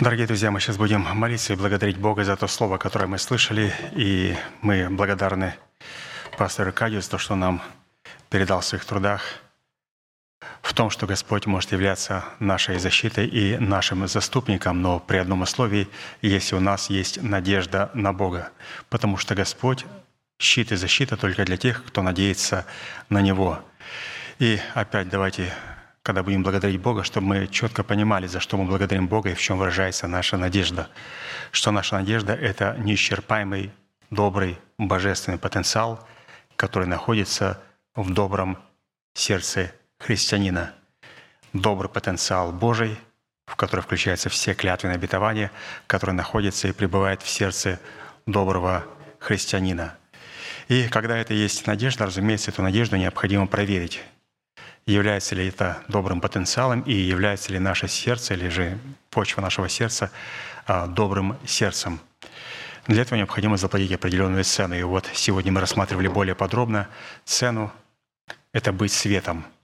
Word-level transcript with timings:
Дорогие 0.00 0.26
друзья, 0.26 0.50
мы 0.50 0.60
сейчас 0.60 0.78
будем 0.78 1.02
молиться 1.02 1.52
и 1.52 1.56
благодарить 1.56 1.98
Бога 1.98 2.24
за 2.24 2.34
то 2.34 2.46
слово, 2.46 2.78
которое 2.78 3.06
мы 3.06 3.18
слышали, 3.18 3.70
и 3.92 4.34
мы 4.62 4.88
благодарны 4.88 5.54
пастору 6.38 6.72
Кадию 6.72 7.02
за 7.02 7.10
то, 7.10 7.18
что 7.18 7.36
нам 7.36 7.60
передал 8.30 8.60
в 8.60 8.64
своих 8.64 8.86
трудах 8.86 9.20
в 10.62 10.72
том, 10.72 10.88
что 10.88 11.06
Господь 11.06 11.44
может 11.44 11.72
являться 11.72 12.24
нашей 12.38 12.78
защитой 12.78 13.26
и 13.26 13.58
нашим 13.58 14.08
заступником, 14.08 14.80
но 14.80 15.00
при 15.00 15.18
одном 15.18 15.42
условии, 15.42 15.86
если 16.22 16.56
у 16.56 16.60
нас 16.60 16.88
есть 16.88 17.22
надежда 17.22 17.90
на 17.92 18.14
Бога, 18.14 18.52
потому 18.88 19.18
что 19.18 19.34
Господь 19.34 19.84
щит 20.40 20.72
и 20.72 20.76
защита 20.76 21.18
только 21.18 21.44
для 21.44 21.58
тех, 21.58 21.84
кто 21.84 22.00
надеется 22.00 22.64
на 23.10 23.20
Него. 23.20 23.62
И 24.38 24.60
опять 24.72 25.10
давайте 25.10 25.52
когда 26.02 26.22
будем 26.22 26.42
благодарить 26.42 26.80
Бога, 26.80 27.04
чтобы 27.04 27.26
мы 27.26 27.46
четко 27.46 27.82
понимали, 27.82 28.26
за 28.26 28.40
что 28.40 28.56
мы 28.56 28.64
благодарим 28.64 29.06
Бога 29.06 29.30
и 29.30 29.34
в 29.34 29.40
чем 29.40 29.58
выражается 29.58 30.06
наша 30.06 30.36
надежда. 30.36 30.88
Что 31.52 31.70
наша 31.70 31.96
надежда— 31.96 32.34
это 32.34 32.76
неисчерпаемый, 32.78 33.70
добрый, 34.10 34.58
божественный 34.78 35.38
потенциал, 35.38 36.06
который 36.56 36.88
находится 36.88 37.62
в 37.94 38.12
добром 38.12 38.58
сердце 39.14 39.72
христианина. 39.98 40.74
Добрый 41.52 41.90
потенциал 41.90 42.52
Божий, 42.52 42.96
в 43.46 43.56
который 43.56 43.80
включаются 43.80 44.30
все 44.30 44.54
клятвенные 44.54 44.94
обетования, 44.94 45.50
который 45.86 46.14
находится 46.14 46.68
и 46.68 46.72
пребывает 46.72 47.20
в 47.22 47.28
сердце 47.28 47.78
доброго 48.24 48.84
христианина. 49.18 49.98
И 50.68 50.88
когда 50.88 51.18
это 51.18 51.34
есть 51.34 51.66
надежда, 51.66 52.06
разумеется, 52.06 52.52
эту 52.52 52.62
надежду 52.62 52.96
необходимо 52.96 53.46
проверить 53.46 54.00
является 54.86 55.34
ли 55.34 55.48
это 55.48 55.82
добрым 55.88 56.20
потенциалом 56.20 56.80
и 56.82 56.92
является 56.92 57.52
ли 57.52 57.58
наше 57.58 57.88
сердце 57.88 58.34
или 58.34 58.48
же 58.48 58.78
почва 59.10 59.40
нашего 59.40 59.68
сердца 59.68 60.10
а, 60.66 60.86
добрым 60.86 61.36
сердцем. 61.46 62.00
Для 62.86 63.02
этого 63.02 63.18
необходимо 63.18 63.56
заплатить 63.56 63.92
определенную 63.92 64.44
цену. 64.44 64.74
И 64.74 64.82
вот 64.82 65.08
сегодня 65.12 65.52
мы 65.52 65.60
рассматривали 65.60 66.08
более 66.08 66.34
подробно 66.34 66.88
цену– 67.24 67.72
это 68.52 68.72
быть 68.72 68.92
светом– 68.92 69.44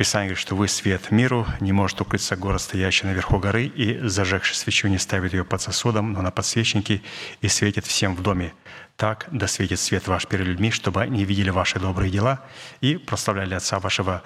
Писание 0.00 0.28
говорит, 0.28 0.40
что 0.40 0.56
вы 0.56 0.66
свет 0.66 1.10
миру, 1.10 1.46
не 1.60 1.72
может 1.72 2.00
укрыться 2.00 2.34
город, 2.34 2.62
стоящий 2.62 3.04
наверху 3.04 3.38
горы, 3.38 3.66
и, 3.66 3.98
зажегший 4.08 4.56
свечу, 4.56 4.88
не 4.88 4.96
ставит 4.96 5.34
ее 5.34 5.44
под 5.44 5.60
сосудом, 5.60 6.14
но 6.14 6.22
на 6.22 6.30
подсвечнике, 6.30 7.02
и 7.42 7.48
светит 7.48 7.84
всем 7.84 8.16
в 8.16 8.22
доме. 8.22 8.54
Так 8.96 9.28
да 9.30 9.46
светит 9.46 9.80
свет 9.80 10.06
ваш 10.06 10.26
перед 10.26 10.46
людьми, 10.46 10.70
чтобы 10.70 11.02
они 11.02 11.24
видели 11.24 11.50
ваши 11.50 11.78
добрые 11.78 12.10
дела 12.10 12.44
и 12.80 12.96
прославляли 12.96 13.54
Отца 13.54 13.78
вашего 13.78 14.22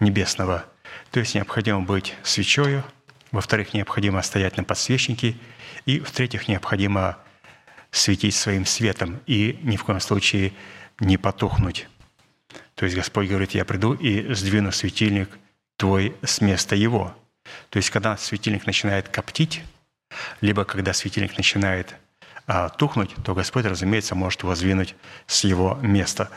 Небесного. 0.00 0.64
То 1.10 1.20
есть 1.20 1.34
необходимо 1.34 1.80
быть 1.80 2.14
свечою, 2.22 2.84
во-вторых, 3.32 3.74
необходимо 3.74 4.22
стоять 4.22 4.56
на 4.56 4.64
подсвечнике, 4.64 5.36
и, 5.86 6.00
в-третьих, 6.00 6.48
необходимо 6.48 7.18
светить 7.90 8.34
своим 8.34 8.66
светом 8.66 9.20
и 9.26 9.58
ни 9.62 9.76
в 9.76 9.84
коем 9.84 10.00
случае 10.00 10.52
не 11.00 11.16
потухнуть. 11.16 11.88
То 12.74 12.84
есть 12.84 12.96
Господь 12.96 13.28
говорит, 13.28 13.52
я 13.52 13.64
приду 13.64 13.94
и 13.94 14.32
сдвину 14.34 14.72
светильник 14.72 15.38
твой 15.76 16.14
с 16.22 16.40
места 16.40 16.76
его. 16.76 17.16
То 17.70 17.78
есть 17.78 17.90
когда 17.90 18.16
светильник 18.16 18.66
начинает 18.66 19.08
коптить, 19.08 19.62
либо 20.40 20.64
когда 20.64 20.92
светильник 20.92 21.36
начинает 21.36 21.94
тухнуть, 22.78 23.14
то 23.24 23.34
Господь, 23.34 23.66
разумеется, 23.66 24.14
может 24.14 24.42
его 24.42 24.54
сдвинуть 24.54 24.94
с 25.26 25.44
его 25.44 25.78
места. 25.82 26.30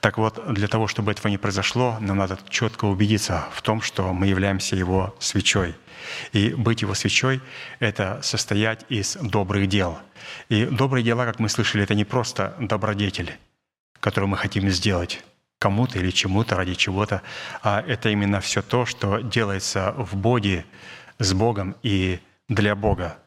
Так 0.00 0.18
вот, 0.18 0.40
для 0.52 0.68
того, 0.68 0.86
чтобы 0.86 1.10
этого 1.10 1.28
не 1.28 1.38
произошло, 1.38 1.96
нам 2.00 2.18
надо 2.18 2.38
четко 2.48 2.84
убедиться 2.84 3.44
в 3.52 3.62
том, 3.62 3.82
что 3.82 4.12
мы 4.12 4.26
являемся 4.26 4.76
его 4.76 5.14
свечой. 5.18 5.74
И 6.32 6.50
быть 6.54 6.82
его 6.82 6.94
свечой— 6.94 7.40
это 7.80 8.20
состоять 8.22 8.84
из 8.88 9.16
добрых 9.16 9.68
дел. 9.68 9.98
И 10.48 10.66
добрые 10.66 11.02
дела, 11.02 11.24
как 11.24 11.40
мы 11.40 11.48
слышали, 11.48 11.82
это 11.82 11.94
не 11.94 12.04
просто 12.04 12.54
добродетель, 12.60 13.36
которую 13.98 14.28
мы 14.28 14.36
хотим 14.36 14.68
сделать, 14.70 15.24
кому-то 15.58 15.98
или 15.98 16.10
чему-то, 16.10 16.54
ради 16.54 16.74
чего-то, 16.74 17.22
а 17.62 17.82
это 17.86 18.10
именно 18.10 18.40
все 18.40 18.62
то, 18.62 18.86
что 18.86 19.18
делается 19.18 19.92
в 19.96 20.14
Боге, 20.16 20.64
с 21.18 21.32
Богом 21.32 21.76
и 21.82 22.20
для 22.48 22.74
Бога. 22.74 23.18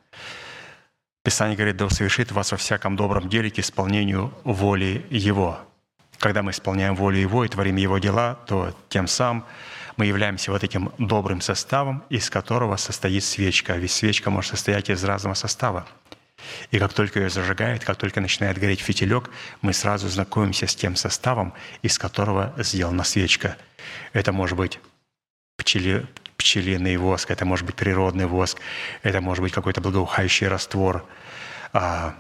Писание 1.30 1.56
говорит, 1.56 1.78
да 1.78 1.88
совершит 1.92 2.32
вас 2.32 2.52
во 2.52 2.58
всяком 2.58 2.96
добром 2.96 3.30
деле 3.30 3.52
к 3.52 3.60
исполнению 3.60 4.34
воли 4.44 5.06
Его. 5.12 5.60
Когда 6.18 6.42
мы 6.42 6.50
исполняем 6.50 6.96
волю 6.96 7.20
Его 7.20 7.46
и 7.46 7.48
творим 7.48 7.76
Его 7.76 8.00
дела, 8.00 8.40
то 8.48 8.76
тем 8.90 9.06
самым 9.06 9.46
мы 9.96 10.08
являемся 10.08 10.52
вот 10.52 10.64
этим 10.64 10.92
добрым 10.98 11.40
составом, 11.42 12.04
из 12.10 12.32
которого 12.32 12.78
состоит 12.78 13.24
свечка. 13.24 13.74
Ведь 13.74 13.92
свечка 13.92 14.32
может 14.32 14.50
состоять 14.50 14.90
из 14.90 15.04
разного 15.04 15.36
состава. 15.36 15.86
И 16.72 16.80
как 16.80 16.94
только 16.94 17.20
ее 17.20 17.30
зажигает, 17.30 17.86
как 17.86 17.98
только 17.98 18.22
начинает 18.22 18.58
гореть 18.58 18.80
фитилек, 18.80 19.30
мы 19.62 19.72
сразу 19.74 20.08
знакомимся 20.10 20.66
с 20.66 20.74
тем 20.74 20.96
составом, 20.96 21.54
из 21.84 22.00
которого 22.00 22.56
сделана 22.58 23.04
свечка. 23.04 23.56
Это 24.14 24.32
может 24.32 24.58
быть 24.58 24.80
пчели, 25.58 26.08
пчелиный 26.40 26.98
воск, 26.98 27.30
это 27.30 27.46
может 27.46 27.66
быть 27.66 27.76
природный 27.76 28.26
воск, 28.26 28.58
это 29.04 29.22
может 29.22 29.44
быть 29.44 29.54
какой-то 29.54 29.82
благоухающий 29.82 30.48
раствор, 30.48 31.06
а, 31.74 32.16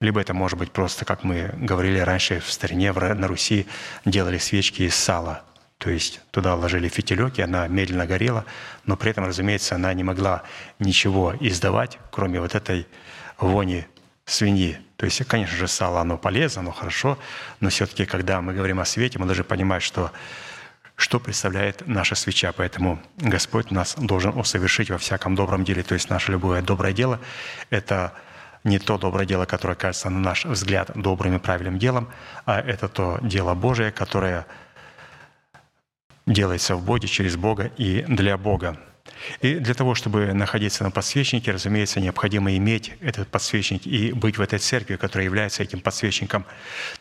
либо 0.00 0.20
это 0.20 0.34
может 0.34 0.58
быть 0.58 0.70
просто, 0.70 1.04
как 1.04 1.24
мы 1.24 1.50
говорили 1.56 1.98
раньше 1.98 2.40
в 2.40 2.52
старине, 2.52 2.92
на 2.92 3.26
Руси 3.26 3.66
делали 4.04 4.38
свечки 4.38 4.82
из 4.82 4.94
сала. 4.94 5.42
То 5.78 5.90
есть 5.90 6.20
туда 6.30 6.54
ложили 6.54 6.88
фитилек, 6.88 7.38
и 7.38 7.42
она 7.42 7.66
медленно 7.68 8.06
горела, 8.06 8.44
но 8.84 8.96
при 8.96 9.10
этом, 9.10 9.24
разумеется, 9.24 9.74
она 9.74 9.92
не 9.94 10.04
могла 10.04 10.42
ничего 10.78 11.34
издавать, 11.40 11.98
кроме 12.10 12.40
вот 12.40 12.54
этой 12.54 12.86
вони 13.38 13.86
свиньи. 14.24 14.78
То 14.96 15.06
есть, 15.06 15.24
конечно 15.26 15.56
же, 15.56 15.68
сало, 15.68 16.00
оно 16.00 16.16
полезно, 16.16 16.60
оно 16.60 16.70
хорошо, 16.70 17.18
но 17.60 17.70
все-таки, 17.70 18.04
когда 18.06 18.40
мы 18.40 18.54
говорим 18.54 18.80
о 18.80 18.84
свете, 18.84 19.18
мы 19.18 19.26
должны 19.26 19.44
понимать, 19.44 19.82
что 19.82 20.12
что 20.96 21.18
представляет 21.20 21.86
наша 21.86 22.14
свеча. 22.14 22.52
Поэтому 22.52 23.00
Господь 23.16 23.70
нас 23.70 23.94
должен 23.96 24.38
усовершить 24.38 24.90
во 24.90 24.98
всяком 24.98 25.34
добром 25.34 25.64
деле. 25.64 25.82
То 25.82 25.94
есть 25.94 26.10
наше 26.10 26.32
любое 26.32 26.62
доброе 26.62 26.92
дело— 26.92 27.20
это 27.70 28.12
не 28.64 28.78
то 28.78 28.96
доброе 28.96 29.26
дело, 29.26 29.44
которое 29.44 29.74
кажется 29.74 30.08
на 30.08 30.18
наш 30.18 30.44
взгляд 30.44 30.90
добрым 30.94 31.36
и 31.36 31.38
правильным 31.38 31.78
делом, 31.78 32.08
а 32.46 32.60
это 32.60 32.88
то 32.88 33.18
дело 33.22 33.54
Божие, 33.54 33.92
которое 33.92 34.46
делается 36.26 36.74
в 36.76 36.84
Боге, 36.84 37.06
через 37.06 37.36
Бога 37.36 37.70
и 37.76 38.04
для 38.08 38.38
Бога. 38.38 38.78
И 39.40 39.56
для 39.56 39.74
того, 39.74 39.94
чтобы 39.94 40.32
находиться 40.32 40.84
на 40.84 40.90
подсвечнике, 40.90 41.52
разумеется, 41.52 42.00
необходимо 42.00 42.56
иметь 42.56 42.92
этот 43.00 43.28
подсвечник 43.28 43.86
и 43.86 44.12
быть 44.12 44.38
в 44.38 44.40
этой 44.40 44.58
церкви, 44.58 44.96
которая 44.96 45.24
является 45.24 45.62
этим 45.62 45.80
подсвечником. 45.80 46.44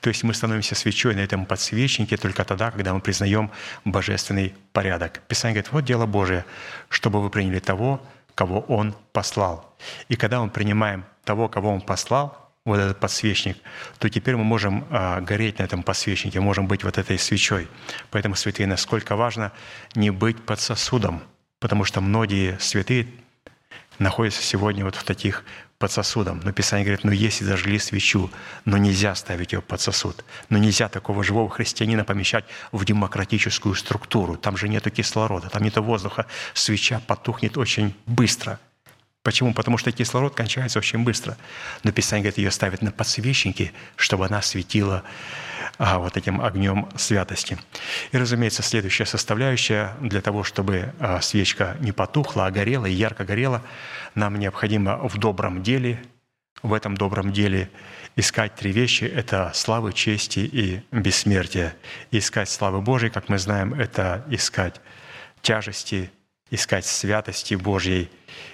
То 0.01 0.09
есть 0.09 0.23
мы 0.23 0.33
становимся 0.33 0.75
свечой 0.75 1.15
на 1.15 1.21
этом 1.21 1.45
подсвечнике 1.45 2.17
только 2.17 2.43
тогда, 2.43 2.71
когда 2.71 2.93
мы 2.93 2.99
признаем 2.99 3.51
божественный 3.85 4.53
порядок. 4.73 5.21
Писание 5.27 5.55
говорит, 5.55 5.73
вот 5.73 5.85
дело 5.85 6.05
Божие, 6.05 6.45
чтобы 6.89 7.21
вы 7.21 7.29
приняли 7.29 7.59
того, 7.59 8.01
кого 8.35 8.59
Он 8.61 8.95
послал. 9.11 9.75
И 10.09 10.15
когда 10.15 10.41
мы 10.41 10.49
принимаем 10.49 11.05
того, 11.23 11.47
кого 11.47 11.69
Он 11.73 11.81
послал, 11.81 12.39
вот 12.65 12.79
этот 12.79 12.97
подсвечник, 12.97 13.57
то 13.99 14.09
теперь 14.09 14.37
мы 14.37 14.45
можем 14.45 14.87
а, 14.89 15.19
гореть 15.19 15.59
на 15.59 15.63
этом 15.63 15.83
подсвечнике, 15.83 16.39
можем 16.39 16.65
быть 16.65 16.85
вот 16.85 16.97
этой 16.97 17.19
свечой. 17.19 17.67
Поэтому, 18.09 18.35
святые, 18.35 18.67
насколько 18.67 19.17
важно 19.17 19.51
не 19.95 20.11
быть 20.11 20.41
под 20.45 20.61
сосудом– 20.61 21.21
потому 21.63 21.85
что 21.85 22.01
многие 22.01 22.57
святые 22.59 23.07
находятся 23.97 24.43
сегодня 24.43 24.83
вот 24.83 24.95
в 24.95 25.05
таких 25.05 25.45
под 25.77 25.93
сосудом. 25.93 26.41
Но 26.43 26.51
Писание 26.51 26.83
говорит, 26.83 27.05
ну 27.05 27.11
если 27.11 27.45
зажгли 27.45 27.79
свечу, 27.79 28.29
но 28.65 28.75
нельзя 28.75 29.15
ставить 29.15 29.53
ее 29.53 29.61
под 29.61 29.79
сосуд. 29.79 30.25
Но 30.49 30.57
нельзя 30.57 30.89
такого 30.89 31.23
живого 31.23 31.49
христианина 31.49 32.03
помещать 32.03 32.43
в 32.73 32.83
демократическую 32.83 33.75
структуру. 33.75 34.35
Там 34.35 34.57
же 34.57 34.67
нету 34.67 34.91
кислорода, 34.91 35.49
там 35.49 35.63
нету 35.63 35.81
воздуха. 35.81 36.25
Свеча 36.53 36.99
потухнет 37.07 37.57
очень 37.57 37.95
быстро– 38.07 38.59
Почему? 39.23 39.53
Потому 39.53 39.77
что 39.77 39.91
кислород 39.93 40.35
кончается 40.35 40.79
очень 40.79 40.99
быстро. 40.99 41.37
Но 41.83 41.93
Писание 41.93 42.23
говорит, 42.23 42.37
ее 42.39 42.51
ставят 42.51 42.81
на 42.81 42.91
подсвечники, 42.91 43.71
чтобы 43.95 44.25
она 44.25 44.41
светила 44.41 45.03
а, 45.77 45.99
вот 45.99 46.17
этим 46.17 46.41
огнем 46.41 46.89
святости. 46.97 47.57
И, 48.11 48.17
разумеется, 48.17 48.63
следующая 48.63 49.05
составляющая 49.05 49.95
для 50.01 50.19
того, 50.19 50.43
чтобы 50.43 50.93
а, 50.99 51.21
свечка 51.21 51.77
не 51.79 51.93
потухла, 51.93 52.47
а 52.47 52.51
горела 52.51 52.85
и 52.85 52.91
ярко 52.91 53.23
горела, 53.23 53.63
нам 54.13 54.37
необходимо 54.37 54.97
в 55.07 55.17
добром 55.17 55.63
деле, 55.63 56.03
в 56.61 56.73
этом 56.73 56.95
добром 56.95 57.31
деле 57.31 57.69
искать 58.17 58.55
три 58.55 58.73
вещи– 58.73 59.03
это 59.15 59.51
славы, 59.53 59.93
чести 59.93 60.39
и 60.39 60.81
бессмертие. 60.91 61.75
искать 62.11 62.49
славы 62.49 62.81
Божьей, 62.81 63.09
как 63.09 63.29
мы 63.29 63.37
знаем, 63.37 63.73
это 63.73 64.25
искать 64.29 64.81
тяжести, 65.41 66.11
искать 66.51 66.85
святости 66.85 67.55
Божьей, 67.55 68.09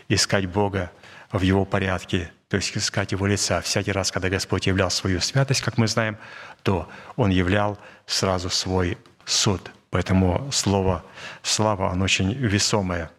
искать 0.08 0.46
Бога 0.46 0.92
в 1.32 1.42
Его 1.42 1.66
порядке, 1.66 2.32
то 2.48 2.58
есть 2.58 2.76
искать 2.76 3.12
Его 3.12 3.28
лица. 3.28 3.62
Всякий 3.62 3.92
раз, 3.92 4.12
когда 4.12 4.30
Господь 4.30 4.68
являл 4.68 4.90
свою 4.90 5.22
святость, 5.22 5.62
как 5.62 5.78
мы 5.78 5.88
знаем, 5.88 6.18
то 6.64 6.90
Он 7.16 7.30
являл 7.30 7.78
сразу 8.06 8.50
свой 8.50 8.98
суд. 9.26 9.72
Поэтому 9.92 10.50
слово 10.52 11.04
«слава», 11.42 11.92
оно 11.92 12.06
очень 12.06 12.34
весомое. 12.34 13.12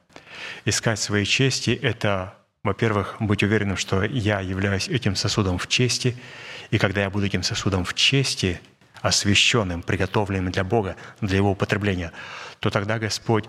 Искать 0.64 0.98
своей 0.98 1.24
чести– 1.24 1.70
это 1.82 2.34
во-первых, 2.62 3.16
быть 3.20 3.42
уверенным, 3.42 3.76
что 3.76 4.02
я 4.02 4.40
являюсь 4.40 4.88
этим 4.88 5.16
сосудом 5.16 5.58
в 5.58 5.66
чести, 5.66 6.16
и 6.70 6.78
когда 6.78 7.02
я 7.02 7.10
буду 7.10 7.26
этим 7.26 7.42
сосудом 7.42 7.84
в 7.84 7.94
чести, 7.94 8.60
освященным, 9.00 9.82
приготовленным 9.82 10.52
для 10.52 10.62
Бога, 10.62 10.96
для 11.20 11.38
Его 11.38 11.52
употребления, 11.52 12.12
то 12.58 12.70
тогда 12.70 12.98
Господь 12.98 13.46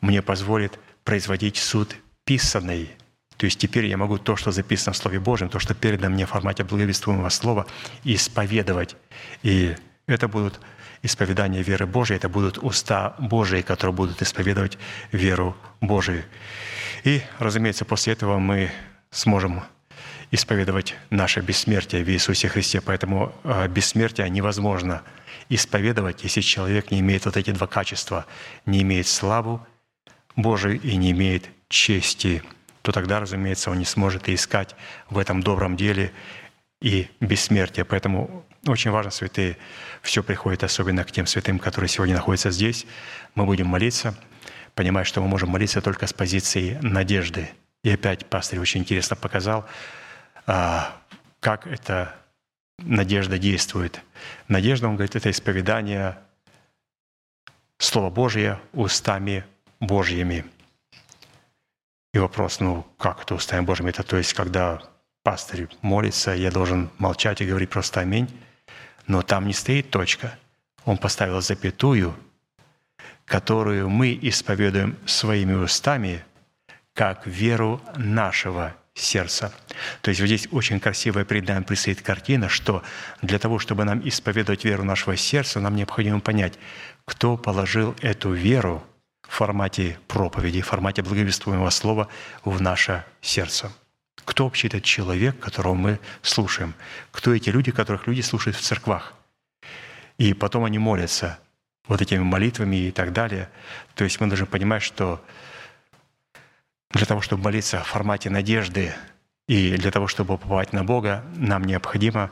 мне 0.00 0.22
позволит 0.22 0.78
производить 1.04 1.56
суд 1.56 1.96
писанный. 2.24 2.90
То 3.36 3.46
есть 3.46 3.58
теперь 3.58 3.86
я 3.86 3.96
могу 3.96 4.18
то, 4.18 4.36
что 4.36 4.52
записано 4.52 4.92
в 4.92 4.96
Слове 4.96 5.18
Божьем, 5.18 5.48
то, 5.48 5.58
что 5.58 5.74
передано 5.74 6.14
мне 6.14 6.26
в 6.26 6.30
формате 6.30 6.62
благовествуемого 6.62 7.30
слова, 7.30 7.66
исповедовать. 8.04 8.96
И 9.42 9.74
это 10.06 10.28
будут 10.28 10.60
исповедания 11.02 11.62
веры 11.62 11.86
Божией, 11.86 12.18
это 12.18 12.28
будут 12.28 12.58
уста 12.58 13.14
Божии, 13.18 13.62
которые 13.62 13.94
будут 13.94 14.20
исповедовать 14.20 14.78
веру 15.10 15.56
Божию. 15.80 16.24
И, 17.04 17.22
разумеется, 17.38 17.84
после 17.84 18.12
этого 18.12 18.38
мы 18.38 18.70
сможем 19.10 19.62
исповедовать 20.30 20.94
наше 21.08 21.40
бессмертие 21.40 22.04
в 22.04 22.10
Иисусе 22.10 22.48
Христе. 22.48 22.80
Поэтому 22.80 23.32
а, 23.42 23.66
бессмертие 23.68 24.28
невозможно 24.30 25.02
исповедовать, 25.48 26.22
если 26.22 26.40
человек 26.40 26.90
не 26.90 27.00
имеет 27.00 27.24
вот 27.24 27.36
эти 27.36 27.50
два 27.50 27.66
качества, 27.66 28.26
не 28.66 28.82
имеет 28.82 29.06
славу 29.06 29.66
Божию 30.36 30.80
и 30.80 30.96
не 30.96 31.10
имеет 31.12 31.48
чести, 31.68 32.42
то 32.82 32.92
тогда, 32.92 33.20
разумеется, 33.20 33.70
он 33.70 33.78
не 33.78 33.84
сможет 33.84 34.28
и 34.28 34.34
искать 34.34 34.74
в 35.08 35.18
этом 35.18 35.42
добром 35.42 35.76
деле 35.76 36.12
и 36.80 37.08
бессмертие. 37.20 37.84
Поэтому 37.84 38.44
очень 38.66 38.90
важно, 38.90 39.10
святые, 39.10 39.56
все 40.02 40.22
приходит 40.22 40.64
особенно 40.64 41.04
к 41.04 41.12
тем 41.12 41.26
святым, 41.26 41.58
которые 41.58 41.88
сегодня 41.88 42.14
находятся 42.14 42.50
здесь. 42.50 42.86
Мы 43.34 43.44
будем 43.44 43.66
молиться, 43.66 44.14
понимая, 44.74 45.04
что 45.04 45.20
мы 45.20 45.28
можем 45.28 45.50
молиться 45.50 45.80
только 45.80 46.06
с 46.06 46.12
позиции 46.12 46.78
надежды. 46.82 47.50
И 47.82 47.90
опять 47.90 48.26
пастор 48.26 48.60
очень 48.60 48.80
интересно 48.80 49.16
показал, 49.16 49.66
а, 50.46 50.96
как 51.40 51.66
эта 51.66 52.14
надежда 52.78 53.38
действует. 53.38 54.00
Надежда, 54.48 54.88
он 54.88 54.96
говорит, 54.96 55.16
это 55.16 55.30
исповедание 55.30 56.18
Слова 57.78 58.10
Божье 58.10 58.58
устами 58.72 59.44
Божьими. 59.80 60.44
И 62.12 62.18
вопрос, 62.18 62.60
ну 62.60 62.86
как 62.98 63.22
это 63.22 63.34
устами 63.34 63.64
Божьими? 63.64 63.90
Это 63.90 64.02
то 64.02 64.16
есть, 64.16 64.34
когда 64.34 64.82
пастырь 65.22 65.68
молится, 65.82 66.32
я 66.32 66.50
должен 66.50 66.90
молчать 66.98 67.40
и 67.40 67.46
говорить 67.46 67.70
просто 67.70 68.00
«Аминь». 68.00 68.28
Но 69.06 69.22
там 69.22 69.46
не 69.46 69.52
стоит 69.52 69.90
точка. 69.90 70.38
Он 70.84 70.96
поставил 70.96 71.40
запятую, 71.40 72.14
которую 73.24 73.88
мы 73.88 74.18
исповедуем 74.22 74.96
своими 75.06 75.54
устами, 75.54 76.24
как 76.94 77.26
веру 77.26 77.80
нашего 77.96 78.74
сердца. 78.94 79.52
То 80.02 80.10
есть 80.10 80.20
вот 80.20 80.26
здесь 80.26 80.48
очень 80.50 80.80
красивая 80.80 81.24
перед 81.24 81.48
нами 81.48 81.64
предстоит 81.64 82.02
картина, 82.02 82.48
что 82.48 82.82
для 83.22 83.38
того, 83.38 83.58
чтобы 83.58 83.84
нам 83.84 84.06
исповедовать 84.06 84.64
веру 84.64 84.84
нашего 84.84 85.16
сердца, 85.16 85.60
нам 85.60 85.76
необходимо 85.76 86.20
понять, 86.20 86.54
кто 87.04 87.36
положил 87.36 87.94
эту 88.00 88.32
веру 88.32 88.84
формате 89.32 89.98
проповеди, 90.08 90.60
в 90.60 90.66
формате 90.66 91.02
благовествуемого 91.02 91.70
слова 91.70 92.08
в 92.44 92.60
наше 92.60 93.04
сердце. 93.20 93.70
Кто 94.24 94.44
вообще 94.44 94.68
этот 94.68 94.84
человек, 94.84 95.38
которого 95.38 95.74
мы 95.74 95.98
слушаем? 96.22 96.74
Кто 97.10 97.34
эти 97.34 97.50
люди, 97.50 97.72
которых 97.72 98.06
люди 98.06 98.20
слушают 98.20 98.56
в 98.56 98.60
церквах? 98.60 99.14
И 100.18 100.34
потом 100.34 100.64
они 100.64 100.78
молятся 100.78 101.38
вот 101.88 102.02
этими 102.02 102.22
молитвами 102.22 102.76
и 102.76 102.90
так 102.90 103.12
далее. 103.12 103.48
То 103.94 104.04
есть 104.04 104.20
мы 104.20 104.26
должны 104.26 104.46
понимать, 104.46 104.82
что 104.82 105.24
для 106.90 107.06
того, 107.06 107.20
чтобы 107.20 107.44
молиться 107.44 107.82
в 107.82 107.86
формате 107.86 108.30
надежды 108.30 108.94
и 109.48 109.76
для 109.76 109.90
того, 109.90 110.06
чтобы 110.06 110.34
уповать 110.34 110.72
на 110.72 110.84
Бога, 110.84 111.24
нам 111.36 111.64
необходимо, 111.64 112.30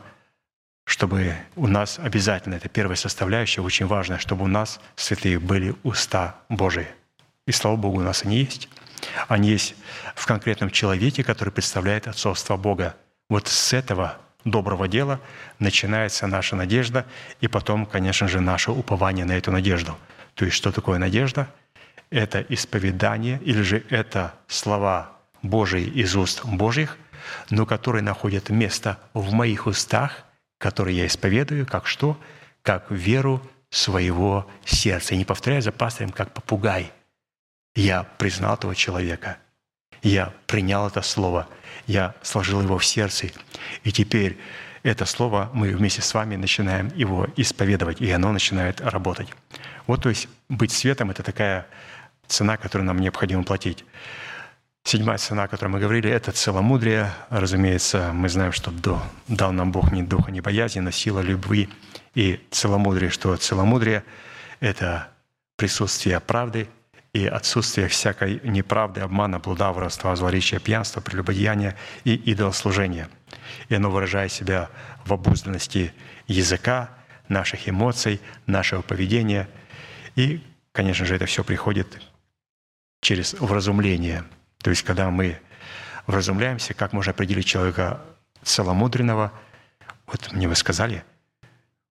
чтобы 0.89 1.35
у 1.55 1.67
нас 1.67 1.99
обязательно, 1.99 2.55
это 2.55 2.67
первая 2.67 2.95
составляющая, 2.95 3.61
очень 3.61 3.85
важная, 3.85 4.17
чтобы 4.17 4.45
у 4.45 4.47
нас, 4.47 4.79
святые, 4.95 5.39
были 5.39 5.75
уста 5.83 6.35
Божии. 6.49 6.87
И 7.47 7.51
слава 7.51 7.75
Богу, 7.75 7.99
у 7.99 8.03
нас 8.03 8.23
они 8.23 8.37
есть. 8.37 8.69
Они 9.27 9.49
есть 9.49 9.75
в 10.15 10.25
конкретном 10.25 10.71
человеке, 10.71 11.23
который 11.23 11.51
представляет 11.51 12.07
отцовство 12.07 12.57
Бога. 12.57 12.95
Вот 13.29 13.47
с 13.47 13.73
этого 13.73 14.17
доброго 14.43 14.87
дела 14.87 15.19
начинается 15.59 16.27
наша 16.27 16.55
надежда, 16.55 17.05
и 17.39 17.47
потом, 17.47 17.85
конечно 17.85 18.27
же, 18.27 18.41
наше 18.41 18.71
упование 18.71 19.25
на 19.25 19.33
эту 19.33 19.51
надежду. 19.51 19.97
То 20.33 20.45
есть 20.45 20.57
что 20.57 20.71
такое 20.71 20.97
надежда? 20.97 21.47
это 22.09 22.43
исповедание 22.49 23.39
или 23.43 23.61
же 23.61 23.83
это 23.89 24.33
слова 24.47 25.11
Божии 25.41 25.83
из 25.83 26.15
уст 26.15 26.43
Божьих, 26.43 26.97
но 27.49 27.65
которые 27.65 28.01
находят 28.01 28.49
место 28.49 28.97
в 29.13 29.31
моих 29.31 29.67
устах, 29.67 30.23
которые 30.59 30.97
я 30.97 31.07
исповедую, 31.07 31.65
как 31.65 31.87
что? 31.87 32.19
Как 32.61 32.91
веру 32.91 33.41
своего 33.71 34.47
сердца. 34.65 35.15
И 35.15 35.17
не 35.17 35.25
повторяю 35.25 35.63
за 35.63 35.71
пастырем, 35.71 36.11
как 36.11 36.33
попугай. 36.33 36.91
Я 37.75 38.03
признал 38.03 38.55
этого 38.55 38.75
человека. 38.75 39.37
Я 40.03 40.33
принял 40.45 40.85
это 40.87 41.01
слово. 41.01 41.47
Я 41.87 42.13
сложил 42.21 42.61
его 42.61 42.77
в 42.77 42.85
сердце. 42.85 43.31
И 43.83 43.91
теперь 43.91 44.37
это 44.83 45.05
слово 45.05 45.49
мы 45.53 45.71
вместе 45.75 46.01
с 46.01 46.13
вами 46.13 46.35
начинаем 46.35 46.91
его 46.95 47.27
исповедовать, 47.35 48.01
и 48.01 48.11
оно 48.11 48.31
начинает 48.31 48.81
работать. 48.81 49.29
Вот, 49.87 50.03
то 50.03 50.09
есть 50.09 50.27
быть 50.47 50.71
светом— 50.71 51.09
это 51.11 51.23
такая 51.23 51.67
цена, 52.27 52.57
которую 52.57 52.85
нам 52.85 52.99
необходимо 52.99 53.43
платить. 53.43 53.83
Седьмая 54.89 55.19
цена, 55.19 55.43
о 55.43 55.47
которой 55.47 55.69
мы 55.69 55.79
говорили, 55.79 56.09
это 56.09 56.31
целомудрие. 56.31 57.13
Разумеется, 57.29 58.09
мы 58.11 58.27
знаем, 58.27 58.51
что 58.51 58.73
дал 59.27 59.51
нам 59.51 59.71
Бог 59.71 59.91
не 59.91 60.01
духа, 60.01 60.31
не 60.31 60.41
боязни, 60.41 60.79
но 60.79 60.89
сила 60.89 61.19
любви 61.19 61.69
и 62.15 62.39
целомудрие, 62.49 63.11
что 63.11 63.35
целомудрие— 63.37 64.03
это 64.59 65.09
присутствие 65.57 66.19
правды 66.19 66.67
и 67.13 67.27
отсутствие 67.27 67.87
всякой 67.87 68.41
неправды, 68.43 69.01
обмана, 69.01 69.37
блуда, 69.37 69.71
воровства, 69.71 70.15
злоречия, 70.15 70.57
пьянства, 70.57 71.01
прелюбодеяния 71.01 71.75
и 72.03 72.15
идолослужения. 72.15 73.09
И 73.67 73.75
оно 73.75 73.91
выражает 73.91 74.31
себя 74.31 74.71
в 75.05 75.13
обузданности 75.13 75.93
языка, 76.27 76.89
наших 77.27 77.69
эмоций, 77.69 78.19
нашего 78.47 78.81
поведения. 78.81 79.47
И, 80.15 80.43
конечно 80.71 81.05
же, 81.05 81.15
это 81.15 81.27
все 81.27 81.43
приходит 81.43 82.01
через 83.01 83.33
вразумление. 83.33 84.23
То 84.61 84.69
есть, 84.69 84.83
когда 84.83 85.09
мы 85.09 85.39
вразумляемся, 86.07 86.73
как 86.73 86.93
можно 86.93 87.11
определить 87.11 87.45
человека 87.45 88.01
целомудренного? 88.43 89.31
Вот 90.07 90.31
мне 90.31 90.47
вы 90.47 90.55
сказали, 90.55 91.03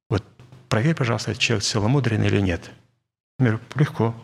вот 0.08 0.24
проверь, 0.68 0.94
пожалуйста, 0.94 1.34
человек 1.34 1.64
целомудренный 1.64 2.26
или 2.26 2.40
нет. 2.40 2.70
Например, 3.38 3.60
легко. 3.74 4.14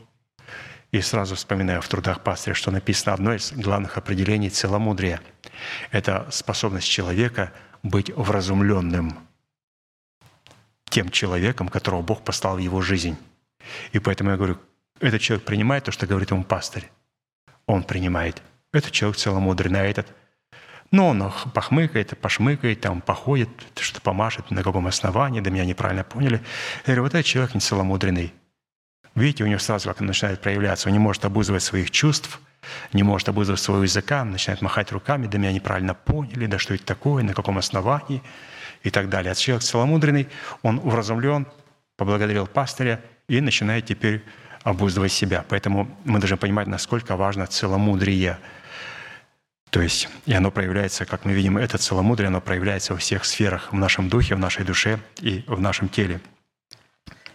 И 0.91 1.01
сразу 1.01 1.35
вспоминаю 1.35 1.83
в 1.83 1.89
трудах 1.89 2.23
пастыря, 2.23 2.55
что 2.55 2.71
написано 2.71 3.15
одно 3.15 3.35
из 3.35 3.53
главных 3.53 3.97
определений 3.97 4.51
целомудрия. 4.51 5.21
Это 5.91 6.29
способность 6.31 6.89
человека 6.89 7.53
быть 7.83 8.11
вразумленным 8.15 9.19
тем 10.91 11.11
человеком, 11.11 11.69
которого 11.69 12.03
Бог 12.03 12.23
послал 12.23 12.57
в 12.57 12.61
его 12.61 12.81
жизнь. 12.81 13.17
И 13.91 13.99
поэтому 13.99 14.31
я 14.31 14.37
говорю, 14.37 14.59
этот 15.01 15.21
человек 15.21 15.45
принимает 15.45 15.85
то, 15.85 15.91
что 15.91 16.07
говорит 16.07 16.31
ему 16.31 16.45
пастырь. 16.45 16.89
Он 17.67 17.83
принимает. 17.83 18.43
Этот 18.73 18.93
человек 18.93 19.17
целомудренный, 19.19 19.81
а 19.81 19.85
этот 19.85 20.13
ну, 20.91 21.09
он 21.09 21.33
похмыкает, 21.53 22.17
пошмыкает, 22.21 22.81
там, 22.81 23.01
походит, 23.01 23.49
что-то 23.75 24.01
помашет, 24.01 24.51
на 24.53 24.63
каком 24.63 24.87
основании, 24.87 25.41
да 25.41 25.51
меня 25.51 25.65
неправильно 25.65 26.05
поняли. 26.05 26.41
Я 26.87 26.95
говорю, 26.95 27.03
вот 27.03 27.15
этот 27.15 27.27
человек 27.27 27.55
не 27.55 27.61
целомудренный. 27.61 28.33
Видите, 29.17 29.43
у 29.43 29.47
него 29.47 29.59
сразу 29.59 29.89
как 29.89 30.01
он 30.01 30.07
начинает 30.07 30.41
проявляться. 30.41 30.89
Он 30.89 30.93
не 30.93 30.99
может 30.99 31.25
обуздывать 31.25 31.63
своих 31.63 31.91
чувств, 31.91 32.41
не 32.93 33.03
может 33.03 33.29
обуздывать 33.29 33.61
своего 33.61 33.83
языка, 33.83 34.25
начинает 34.25 34.63
махать 34.63 34.93
руками, 34.93 35.27
да 35.27 35.39
меня 35.39 35.53
неправильно 35.53 35.95
поняли, 35.95 36.47
да 36.47 36.59
что 36.59 36.75
это 36.75 36.85
такое, 36.85 37.23
на 37.23 37.35
каком 37.35 37.59
основании 37.59 38.23
и 38.83 38.91
так 38.91 39.09
далее. 39.09 39.33
А 39.33 39.35
человек 39.35 39.65
целомудренный, 39.65 40.29
он 40.63 40.79
уразумлен, 40.79 41.47
поблагодарил 41.97 42.47
пастыря 42.47 43.01
и 43.29 43.41
начинает 43.41 43.87
теперь 43.87 44.25
обуздывать 44.65 45.13
себя. 45.13 45.45
Поэтому 45.49 45.89
мы 46.05 46.19
должны 46.19 46.37
понимать, 46.37 46.67
насколько 46.67 47.17
важно 47.17 47.47
целомудрие. 47.47 48.39
То 49.71 49.81
есть, 49.81 50.09
и 50.27 50.33
оно 50.33 50.51
проявляется, 50.51 51.05
как 51.05 51.25
мы 51.25 51.33
видим, 51.33 51.59
это 51.59 51.79
целомудрие, 51.79 52.29
оно 52.29 52.41
проявляется 52.41 52.95
во 52.95 52.99
всех 52.99 53.25
сферах, 53.25 53.73
в 53.73 53.77
нашем 53.77 54.09
духе, 54.09 54.35
в 54.35 54.39
нашей 54.39 54.65
душе 54.65 54.99
и 55.21 55.45
в 55.47 55.61
нашем 55.61 55.89
теле. 55.89 56.21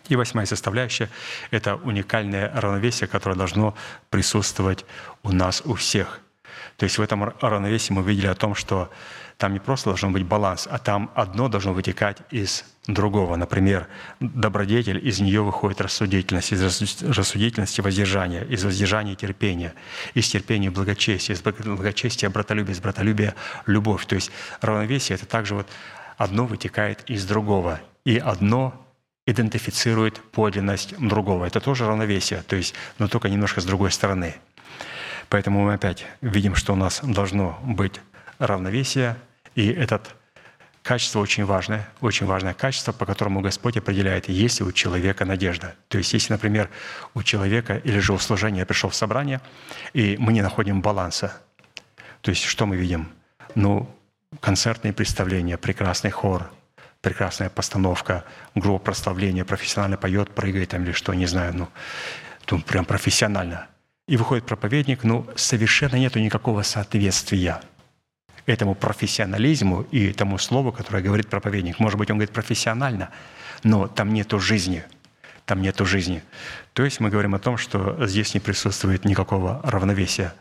И 0.07 0.15
восьмая 0.15 0.47
составляющая— 0.47 1.09
это 1.51 1.75
уникальное 1.75 2.51
равновесие, 2.53 3.07
которое 3.07 3.35
должно 3.35 3.75
присутствовать 4.09 4.85
у 5.21 5.31
нас, 5.31 5.61
у 5.65 5.75
всех. 5.75 6.21
То 6.77 6.85
есть 6.85 6.97
в 6.97 7.01
этом 7.01 7.25
равновесии 7.41 7.93
мы 7.93 8.01
видели 8.01 8.27
о 8.27 8.35
том, 8.35 8.55
что 8.55 8.89
там 9.37 9.53
не 9.53 9.59
просто 9.59 9.89
должен 9.89 10.11
быть 10.11 10.25
баланс, 10.25 10.67
а 10.69 10.79
там 10.79 11.11
одно 11.13 11.47
должно 11.47 11.73
вытекать 11.73 12.17
из 12.31 12.65
другого. 12.93 13.35
Например, 13.35 13.87
добродетель, 14.19 15.05
из 15.05 15.19
нее 15.19 15.41
выходит 15.41 15.81
рассудительность, 15.81 16.51
из 16.51 16.61
рассудительности 17.03 17.81
воздержание, 17.81 18.45
из 18.45 18.63
воздержания 18.63 19.15
терпение, 19.15 19.73
из 20.13 20.27
терпения 20.27 20.69
благочестие, 20.69 21.35
из 21.35 21.41
благочестия 21.41 22.29
братолюбие, 22.29 22.73
из 22.73 22.79
братолюбия 22.79 23.35
любовь. 23.65 24.05
То 24.05 24.15
есть 24.15 24.31
равновесие— 24.61 25.15
это 25.17 25.25
также 25.25 25.55
вот 25.55 25.67
одно 26.17 26.45
вытекает 26.45 27.09
из 27.09 27.25
другого, 27.25 27.79
и 28.05 28.17
одно 28.17 28.85
идентифицирует 29.25 30.19
подлинность 30.31 30.95
другого. 30.97 31.45
Это 31.45 31.59
тоже 31.59 31.85
равновесие, 31.85 32.41
то 32.47 32.55
есть, 32.55 32.73
но 32.97 33.07
только 33.07 33.29
немножко 33.29 33.61
с 33.61 33.65
другой 33.65 33.91
стороны. 33.91 34.35
Поэтому 35.29 35.63
мы 35.63 35.75
опять 35.75 36.05
видим, 36.21 36.55
что 36.55 36.73
у 36.73 36.75
нас 36.75 37.01
должно 37.03 37.59
быть 37.63 38.01
равновесие, 38.39 39.15
и 39.53 39.67
это 39.67 40.01
качество 40.89 41.19
очень 41.19 41.45
важное, 41.45 41.87
очень 42.01 42.25
важное 42.25 42.55
качество, 42.55 42.91
по 42.91 43.05
которому 43.05 43.41
Господь 43.41 43.77
определяет, 43.77 44.27
есть 44.27 44.59
ли 44.59 44.65
у 44.65 44.71
человека 44.71 45.23
надежда. 45.23 45.75
То 45.87 45.99
есть 45.99 46.13
если, 46.13 46.33
например, 46.33 46.67
у 47.13 47.21
человека 47.21 47.77
или 47.77 47.99
же 47.99 48.11
у 48.11 48.17
служения 48.17 48.65
пришел 48.65 48.89
в 48.89 48.95
собрание, 48.95 49.39
и 49.93 50.17
мы 50.17 50.33
не 50.33 50.41
находим 50.41 50.81
баланса, 50.81 51.31
то 52.21 52.31
есть 52.31 52.43
что 52.43 52.65
мы 52.65 52.75
видим? 52.75 53.07
Ну, 53.53 53.87
концертные 54.39 54.91
представления, 54.91 55.59
прекрасный 55.59 56.09
хор, 56.09 56.49
прекрасная 57.01 57.51
постановка, 57.51 58.25
группа 58.55 58.85
прославления, 58.85 59.45
профессионально 59.45 59.97
поет, 59.97 60.31
прыгает 60.31 60.69
там 60.69 60.85
или 60.85 60.91
что, 60.93 61.13
не 61.13 61.27
знаю, 61.27 61.55
ну, 61.55 61.67
тут 62.45 62.65
прям 62.65 62.83
профессионально. 62.83 63.67
И 64.07 64.17
выходит 64.17 64.47
проповедник, 64.47 65.03
ну, 65.03 65.27
совершенно 65.35 65.97
нету 65.97 66.17
никакого 66.17 66.63
соответствия– 66.63 67.61
этому 68.49 68.75
профессионализму 68.75 69.81
и 69.91 70.11
тому 70.11 70.37
слову, 70.37 70.71
которое 70.71 71.03
говорит 71.03 71.27
проповедник. 71.29 71.79
Может 71.79 71.99
быть, 71.99 72.09
он 72.09 72.17
говорит 72.17 72.33
профессионально, 72.33 73.09
но 73.63 73.87
там 73.87 74.13
нету 74.13 74.39
жизни. 74.39 74.83
Там 75.45 75.61
нету 75.61 75.85
жизни. 75.85 76.23
То 76.73 76.83
есть 76.83 76.99
мы 76.99 77.09
говорим 77.09 77.35
о 77.35 77.39
том, 77.39 77.57
что 77.57 78.05
здесь 78.05 78.33
не 78.33 78.39
присутствует 78.39 79.05
никакого 79.05 79.61
равновесия. 79.63 80.33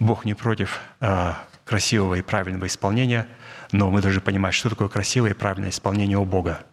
Бог 0.00 0.24
не 0.24 0.34
против 0.34 0.80
а, 1.00 1.44
красивого 1.64 2.14
и 2.14 2.22
правильного 2.22 2.66
исполнения, 2.66 3.26
но 3.72 3.90
мы 3.90 4.00
должны 4.00 4.20
понимать, 4.20 4.54
что 4.54 4.70
такое 4.70 4.88
красивое 4.88 5.30
и 5.30 5.34
правильное 5.34 5.70
исполнение 5.70 6.18
у 6.18 6.24
Бога. 6.24 6.64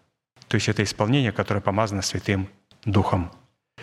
То 0.48 0.56
есть 0.56 0.70
это 0.70 0.84
исполнение, 0.84 1.32
которое 1.32 1.62
помазано 1.62 2.02
Святым 2.02 2.50
Духом. 2.84 3.32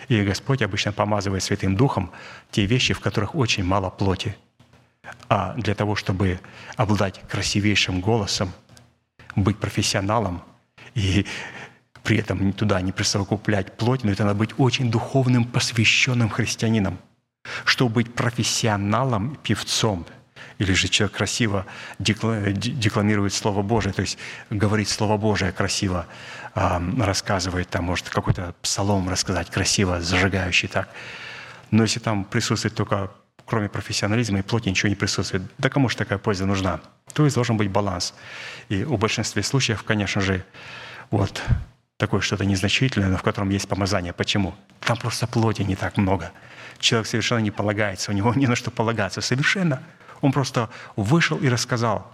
И 0.07 0.21
Господь 0.23 0.61
обычно 0.61 0.91
помазывает 0.91 1.43
Святым 1.43 1.75
Духом 1.75 2.11
те 2.51 2.65
вещи, 2.65 2.93
в 2.93 2.99
которых 2.99 3.35
очень 3.35 3.63
мало 3.63 3.89
плоти– 3.89 4.35
а 5.27 5.53
для 5.55 5.75
того, 5.75 5.95
чтобы 5.95 6.39
обладать 6.75 7.21
красивейшим 7.27 8.01
голосом, 8.01 8.51
быть 9.35 9.57
профессионалом 9.57 10.41
и 10.95 11.25
при 12.03 12.17
этом 12.17 12.53
туда 12.53 12.81
не 12.81 12.91
присовокуплять 12.91 13.77
плоть, 13.77 14.03
но 14.03 14.11
это 14.11 14.23
надо 14.23 14.39
быть 14.39 14.51
очень 14.57 14.89
духовным, 14.89 15.45
посвященным 15.45 16.29
христианином. 16.29 16.97
Чтобы 17.65 17.95
быть 17.95 18.13
профессионалом, 18.13 19.37
певцом, 19.43 20.05
или 20.57 20.73
же 20.73 20.87
человек 20.87 21.15
красиво 21.15 21.65
декламирует 21.99 23.33
Слово 23.33 23.61
Божие, 23.61 23.93
то 23.93 24.01
есть 24.01 24.17
говорит 24.49 24.89
Слово 24.89 25.17
Божие 25.17 25.51
красиво, 25.51 26.05
рассказывает, 26.53 27.69
там, 27.69 27.85
может, 27.85 28.09
какой-то 28.09 28.55
псалом 28.61 29.09
рассказать 29.09 29.49
красиво, 29.49 30.01
зажигающий 30.01 30.67
так. 30.67 30.89
Но 31.71 31.83
если 31.83 31.99
там 31.99 32.25
присутствует 32.25 32.75
только 32.75 33.11
кроме 33.49 33.67
профессионализма 33.67 34.39
и 34.39 34.41
плоти 34.41 34.69
ничего 34.69 34.89
не 34.89 34.95
присутствует. 34.95 35.43
Да 35.57 35.69
кому 35.69 35.89
же 35.89 35.97
такая 35.97 36.19
польза 36.19 36.45
нужна? 36.45 36.79
То 37.13 37.23
есть 37.23 37.35
должен 37.35 37.57
быть 37.57 37.69
баланс. 37.69 38.13
И 38.69 38.83
у 38.83 38.97
большинства 38.97 39.41
случаев, 39.41 39.83
конечно 39.83 40.21
же, 40.21 40.45
вот 41.09 41.43
такое 41.97 42.21
что-то 42.21 42.45
незначительное, 42.45 43.09
но 43.09 43.17
в 43.17 43.23
котором 43.23 43.49
есть 43.49 43.67
помазание. 43.67 44.13
Почему? 44.13 44.53
Там 44.81 44.97
просто 44.97 45.27
плоти 45.27 45.63
не 45.63 45.75
так 45.75 45.97
много. 45.97 46.31
Человек 46.77 47.07
совершенно 47.07 47.39
не 47.39 47.51
полагается, 47.51 48.11
у 48.11 48.13
него 48.13 48.33
не 48.35 48.47
на 48.47 48.55
что 48.55 48.71
полагаться. 48.71 49.21
Совершенно. 49.21 49.81
Он 50.21 50.31
просто 50.31 50.69
вышел 50.95 51.37
и 51.37 51.49
рассказал 51.49 52.11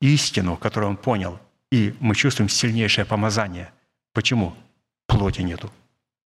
истину, 0.00 0.56
которую 0.56 0.90
он 0.90 0.96
понял. 0.96 1.40
И 1.72 1.94
мы 2.00 2.14
чувствуем 2.14 2.48
сильнейшее 2.48 3.04
помазание. 3.04 3.70
Почему? 4.12 4.54
Плоти 5.06 5.40
нету. 5.40 5.70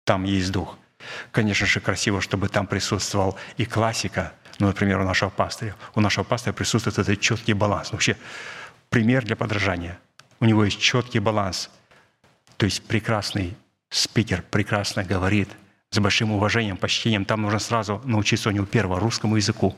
Там 0.04 0.25
есть 0.25 0.52
дух– 0.52 0.78
Конечно 1.31 1.67
же, 1.67 1.81
красиво, 1.81 2.21
чтобы 2.21 2.49
там 2.49 2.67
присутствовал 2.67 3.37
и 3.57 3.64
классика, 3.64 4.33
ну, 4.59 4.67
например, 4.67 5.00
у 5.00 5.05
нашего 5.05 5.31
пастыря. 5.31 5.76
У 5.95 6.00
нашего 6.00 6.25
пастыря 6.25 6.52
присутствует 6.52 6.99
этот 6.99 7.21
четкий 7.21 7.52
баланс. 7.52 7.93
Вообще, 7.93 8.17
пример 8.90 9.25
для 9.25 9.37
подражания. 9.37 9.99
У 10.40 10.45
него 10.45 10.64
есть 10.64 10.81
четкий 10.81 11.21
баланс. 11.21 11.71
То 12.57 12.67
есть 12.67 12.83
прекрасный 12.83 13.57
спикер, 13.90 14.43
прекрасно 14.50 15.05
говорит, 15.05 15.49
с 15.90 15.99
большим 15.99 16.33
уважением, 16.33 16.76
почтением. 16.76 17.25
Там 17.25 17.43
нужно 17.43 17.61
сразу 17.61 18.02
научиться 18.05 18.49
у 18.49 18.52
него, 18.52 18.67
первого, 18.67 19.00
русскому 19.00 19.37
языку. 19.37 19.76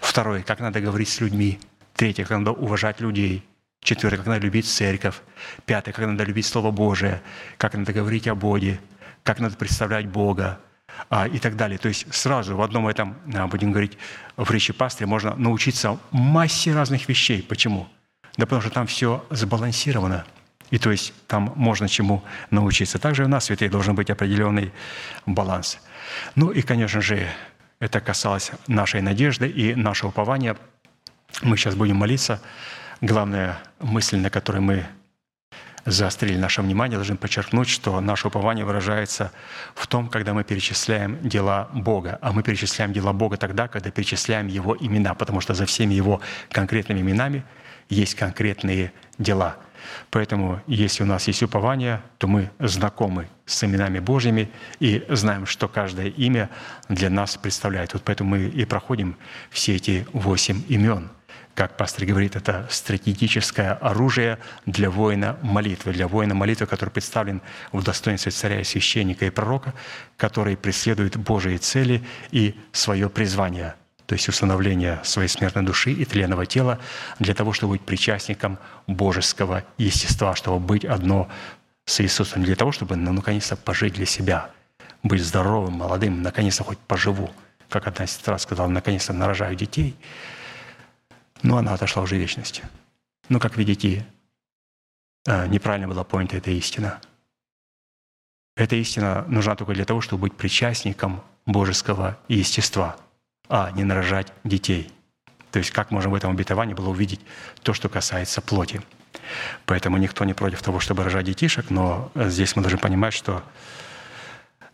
Второе, 0.00 0.42
как 0.42 0.60
надо 0.60 0.80
говорить 0.80 1.08
с 1.08 1.20
людьми. 1.20 1.58
Третье, 1.94 2.24
как 2.24 2.38
надо 2.38 2.52
уважать 2.52 3.00
людей. 3.00 3.44
Четвертое, 3.80 4.18
как 4.18 4.26
надо 4.26 4.44
любить 4.44 4.66
церковь. 4.66 5.16
Пятое, 5.66 5.92
как 5.92 6.06
надо 6.06 6.24
любить 6.24 6.46
Слово 6.46 6.70
Божие. 6.70 7.20
Как 7.56 7.74
надо 7.74 7.92
говорить 7.92 8.26
о 8.28 8.34
Боге 8.34 8.80
как 9.28 9.40
надо 9.40 9.56
представлять 9.56 10.06
Бога 10.06 10.58
а, 11.10 11.28
и 11.28 11.38
так 11.38 11.54
далее. 11.54 11.76
То 11.76 11.88
есть 11.88 12.06
сразу 12.14 12.56
в 12.56 12.62
одном 12.62 12.88
этом, 12.88 13.14
а, 13.34 13.46
будем 13.46 13.72
говорить, 13.72 13.98
в 14.38 14.50
речи 14.50 14.72
пастыря 14.72 15.06
можно 15.06 15.34
научиться 15.34 15.98
массе 16.12 16.72
разных 16.72 17.10
вещей. 17.10 17.42
Почему? 17.42 17.86
Да 18.38 18.46
потому 18.46 18.62
что 18.62 18.70
там 18.70 18.86
все 18.86 19.22
сбалансировано. 19.28 20.24
И 20.70 20.78
то 20.78 20.90
есть 20.90 21.12
там 21.26 21.52
можно 21.56 21.90
чему 21.90 22.24
научиться. 22.50 22.98
Также 22.98 23.26
у 23.26 23.28
нас, 23.28 23.44
святые, 23.44 23.68
должен 23.68 23.94
быть 23.94 24.08
определенный 24.08 24.72
баланс. 25.26 25.78
Ну 26.34 26.50
и, 26.50 26.62
конечно 26.62 27.02
же, 27.02 27.28
это 27.80 28.00
касалось 28.00 28.52
нашей 28.66 29.02
надежды 29.02 29.46
и 29.46 29.74
нашего 29.74 30.08
упования. 30.08 30.56
Мы 31.42 31.58
сейчас 31.58 31.74
будем 31.74 31.96
молиться. 31.96 32.40
Главная 33.02 33.58
мысль, 33.80 34.16
на 34.16 34.30
которой 34.30 34.60
мы 34.60 34.86
заострили 35.84 36.36
наше 36.36 36.62
внимание, 36.62 36.96
должны 36.96 37.16
подчеркнуть, 37.16 37.68
что 37.68 38.00
наше 38.00 38.28
упование 38.28 38.64
выражается 38.64 39.32
в 39.74 39.86
том, 39.86 40.08
когда 40.08 40.34
мы 40.34 40.44
перечисляем 40.44 41.18
дела 41.28 41.68
Бога. 41.72 42.18
А 42.20 42.32
мы 42.32 42.42
перечисляем 42.42 42.92
дела 42.92 43.12
Бога 43.12 43.36
тогда, 43.36 43.68
когда 43.68 43.90
перечисляем 43.90 44.46
Его 44.48 44.76
имена, 44.78 45.14
потому 45.14 45.40
что 45.40 45.54
за 45.54 45.66
всеми 45.66 45.94
Его 45.94 46.20
конкретными 46.50 47.00
именами 47.00 47.44
есть 47.88 48.14
конкретные 48.14 48.92
дела. 49.18 49.56
Поэтому, 50.10 50.60
если 50.66 51.02
у 51.02 51.06
нас 51.06 51.26
есть 51.28 51.42
упование, 51.42 52.02
то 52.18 52.26
мы 52.26 52.50
знакомы 52.58 53.28
с 53.46 53.62
именами 53.64 54.00
Божьими 54.00 54.50
и 54.80 55.04
знаем, 55.08 55.46
что 55.46 55.68
каждое 55.68 56.08
имя 56.08 56.50
для 56.88 57.10
нас 57.10 57.36
представляет. 57.36 57.94
Вот 57.94 58.02
поэтому 58.02 58.30
мы 58.30 58.48
и 58.48 58.64
проходим 58.64 59.16
все 59.50 59.76
эти 59.76 60.06
восемь 60.12 60.62
имен– 60.68 61.10
как 61.58 61.76
пастор 61.76 62.04
говорит, 62.06 62.36
это 62.36 62.68
стратегическое 62.70 63.72
оружие 63.72 64.38
для 64.64 64.90
воина 64.90 65.36
молитвы, 65.42 65.92
для 65.92 66.06
воина 66.06 66.32
молитвы, 66.32 66.68
который 66.68 66.90
представлен 66.90 67.42
в 67.72 67.82
достоинстве 67.82 68.30
царя 68.30 68.62
священника 68.62 69.26
и 69.26 69.30
пророка, 69.30 69.74
который 70.16 70.56
преследует 70.56 71.16
Божьи 71.16 71.56
цели 71.56 72.04
и 72.30 72.54
свое 72.70 73.10
призвание, 73.10 73.74
то 74.06 74.12
есть 74.12 74.28
установление 74.28 75.00
своей 75.02 75.26
смертной 75.26 75.64
души 75.64 75.90
и 75.90 76.04
тленного 76.04 76.46
тела 76.46 76.78
для 77.18 77.34
того, 77.34 77.52
чтобы 77.52 77.72
быть 77.72 77.82
причастником 77.82 78.60
божеского 78.86 79.64
естества, 79.78 80.36
чтобы 80.36 80.60
быть 80.60 80.84
одно 80.84 81.28
с 81.86 82.00
Иисусом, 82.00 82.44
для 82.44 82.54
того, 82.54 82.70
чтобы 82.70 82.94
ну, 82.94 83.12
наконец-то 83.12 83.56
пожить 83.56 83.94
для 83.94 84.06
себя, 84.06 84.52
быть 85.02 85.24
здоровым, 85.24 85.72
молодым, 85.72 86.22
наконец-то 86.22 86.62
хоть 86.62 86.78
поживу. 86.78 87.32
Как 87.68 87.88
одна 87.88 88.06
сестра 88.06 88.38
сказала, 88.38 88.68
наконец-то 88.68 89.12
нарожаю 89.12 89.56
детей– 89.56 89.96
но 91.42 91.58
она 91.58 91.74
отошла 91.74 92.02
уже 92.02 92.16
в 92.16 92.18
вечность. 92.18 92.62
Но, 93.28 93.38
как 93.38 93.56
видите, 93.56 94.06
э, 95.26 95.46
неправильно 95.46 95.88
была 95.88 96.04
понята 96.04 96.36
эта 96.36 96.50
истина. 96.50 97.00
Эта 98.56 98.76
истина 98.76 99.24
нужна 99.28 99.54
только 99.54 99.74
для 99.74 99.84
того, 99.84 100.00
чтобы 100.00 100.22
быть 100.22 100.34
причастником 100.36 101.22
божеского 101.46 102.18
естества, 102.28 102.96
а 103.48 103.70
не 103.70 103.84
нарожать 103.84 104.32
детей. 104.44 104.90
То 105.50 105.58
есть 105.58 105.70
как 105.70 105.90
можно 105.90 106.10
в 106.10 106.14
этом 106.14 106.32
обетовании 106.32 106.74
было 106.74 106.88
увидеть 106.88 107.20
то, 107.62 107.72
что 107.72 107.88
касается 107.88 108.40
плоти. 108.40 108.82
Поэтому 109.64 109.96
никто 109.96 110.24
не 110.24 110.34
против 110.34 110.62
того, 110.62 110.80
чтобы 110.80 111.04
рожать 111.04 111.26
детишек, 111.26 111.70
но 111.70 112.10
здесь 112.14 112.56
мы 112.56 112.62
должны 112.62 112.78
понимать, 112.78 113.14
что 113.14 113.42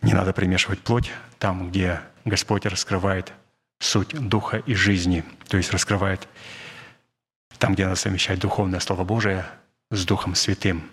не 0.02 0.12
надо 0.12 0.32
примешивать 0.32 0.80
плоть 0.80 1.10
там, 1.38 1.70
где 1.70 2.00
Господь 2.24 2.66
раскрывает 2.66 3.32
суть 3.78 4.08
духа 4.10 4.58
и 4.58 4.74
жизни, 4.74 5.24
то 5.48 5.56
есть 5.56 5.72
раскрывает 5.72 6.28
там, 7.58 7.74
где 7.74 7.84
надо 7.84 7.96
совмещать 7.96 8.38
духовное 8.38 8.80
Слово 8.80 9.04
Божие 9.04 9.46
с 9.90 10.04
Духом 10.04 10.34
Святым. 10.34 10.90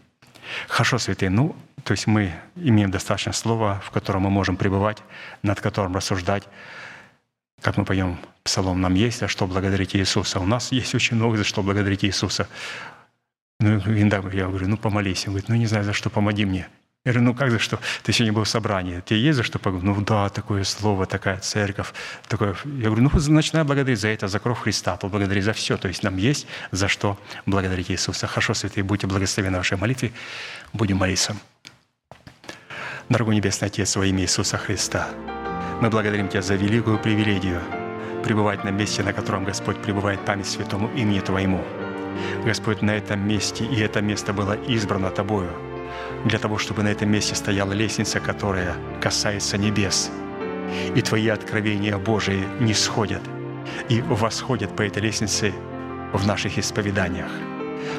Хорошо, 0.67 0.97
святые, 0.97 1.29
ну, 1.29 1.55
то 1.83 1.91
есть 1.91 2.07
мы 2.07 2.33
имеем 2.55 2.91
достаточно 2.91 3.33
слова, 3.33 3.79
в 3.83 3.91
котором 3.91 4.23
мы 4.23 4.29
можем 4.29 4.57
пребывать, 4.57 4.97
над 5.43 5.59
которым 5.61 5.95
рассуждать. 5.95 6.47
как 7.61 7.77
мы 7.77 7.85
поем 7.85 8.17
псалом, 8.43 8.81
нам 8.81 8.95
есть 8.95 9.19
за 9.19 9.27
что 9.27 9.45
благодарить 9.45 9.95
Иисуса. 9.95 10.39
У 10.39 10.45
нас 10.45 10.71
есть 10.71 10.95
очень 10.95 11.15
много 11.15 11.37
за 11.37 11.43
что 11.43 11.61
благодарить 11.61 12.03
Иисуса. 12.03 12.47
Ну, 13.59 13.77
иногда 13.77 14.17
я 14.31 14.47
говорю, 14.47 14.67
ну 14.67 14.77
помолись. 14.77 15.27
Он 15.27 15.33
говорит, 15.33 15.49
ну 15.49 15.55
не 15.55 15.67
знаю, 15.67 15.83
за 15.83 15.93
что, 15.93 16.09
помоги 16.09 16.45
мне. 16.45 16.67
Я 17.03 17.13
говорю, 17.13 17.29
ну 17.29 17.33
как 17.33 17.49
за 17.49 17.57
что? 17.57 17.79
Ты 18.03 18.13
сегодня 18.13 18.31
был 18.31 18.43
в 18.43 18.47
собрании. 18.47 19.01
Тебе 19.03 19.19
есть 19.21 19.37
за 19.37 19.43
что 19.43 19.57
поговорить? 19.57 19.97
Ну 19.97 20.05
да, 20.05 20.29
такое 20.29 20.63
слово, 20.63 21.07
такая 21.07 21.39
церковь. 21.39 21.93
Такое. 22.27 22.55
Я 22.63 22.89
говорю, 22.89 23.09
ну 23.11 23.33
начинай 23.33 23.63
благодарить 23.63 23.99
за 23.99 24.09
это, 24.09 24.27
за 24.27 24.37
кровь 24.39 24.59
Христа, 24.59 24.97
поблагодари 24.97 25.41
за 25.41 25.53
все. 25.53 25.77
То 25.77 25.87
есть 25.87 26.03
нам 26.03 26.17
есть 26.17 26.45
за 26.69 26.87
что 26.87 27.17
благодарить 27.47 27.89
Иисуса. 27.89 28.27
Хорошо, 28.27 28.53
святые, 28.53 28.83
будьте 28.83 29.07
благословены 29.07 29.57
вашей 29.57 29.77
молитве. 29.77 30.11
Будем 30.73 30.97
молиться. 30.97 31.35
Дорогой 33.09 33.35
Небесный 33.35 33.69
Отец, 33.69 33.95
во 33.95 34.05
имя 34.05 34.21
Иисуса 34.21 34.59
Христа, 34.59 35.09
мы 35.81 35.89
благодарим 35.89 36.29
Тебя 36.29 36.43
за 36.43 36.53
великую 36.53 36.99
привилегию 36.99 37.61
пребывать 38.23 38.63
на 38.63 38.69
месте, 38.69 39.01
на 39.01 39.11
котором 39.11 39.43
Господь 39.43 39.81
пребывает 39.81 40.23
память 40.23 40.45
святому 40.45 40.87
имени 40.95 41.19
Твоему. 41.19 41.65
Господь, 42.45 42.83
на 42.83 42.91
этом 42.91 43.27
месте, 43.27 43.65
и 43.65 43.79
это 43.79 44.01
место 44.01 44.33
было 44.33 44.53
избрано 44.67 45.09
Тобою, 45.09 45.51
для 46.25 46.39
того, 46.39 46.57
чтобы 46.57 46.83
на 46.83 46.89
этом 46.89 47.09
месте 47.09 47.35
стояла 47.35 47.73
лестница, 47.73 48.19
которая 48.19 48.75
касается 49.01 49.57
небес. 49.57 50.11
И 50.95 51.01
Твои 51.01 51.27
откровения 51.27 51.97
Божии 51.97 52.43
не 52.59 52.73
сходят 52.73 53.21
и 53.89 54.01
восходят 54.01 54.75
по 54.75 54.83
этой 54.83 55.01
лестнице 55.01 55.53
в 56.13 56.25
наших 56.25 56.57
исповеданиях. 56.57 57.31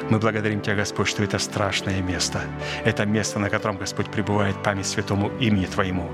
Мы 0.09 0.19
благодарим 0.19 0.61
Тебя, 0.61 0.75
Господь, 0.75 1.07
что 1.07 1.23
это 1.23 1.39
страшное 1.39 2.01
место. 2.01 2.41
Это 2.85 3.05
место, 3.05 3.39
на 3.39 3.49
котором, 3.49 3.77
Господь, 3.77 4.07
пребывает 4.07 4.61
память 4.63 4.87
святому 4.87 5.29
имени 5.39 5.65
Твоему. 5.65 6.09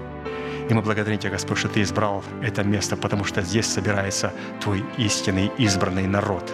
И 0.70 0.74
мы 0.74 0.82
благодарим 0.82 1.18
Тебя, 1.18 1.32
Господь, 1.32 1.58
что 1.58 1.70
Ты 1.70 1.82
избрал 1.82 2.24
это 2.42 2.64
место, 2.64 2.98
потому 2.98 3.24
что 3.24 3.42
здесь 3.42 3.68
собирается 3.68 4.34
Твой 4.62 4.84
истинный 4.98 5.52
избранный 5.58 6.08
народ. 6.08 6.52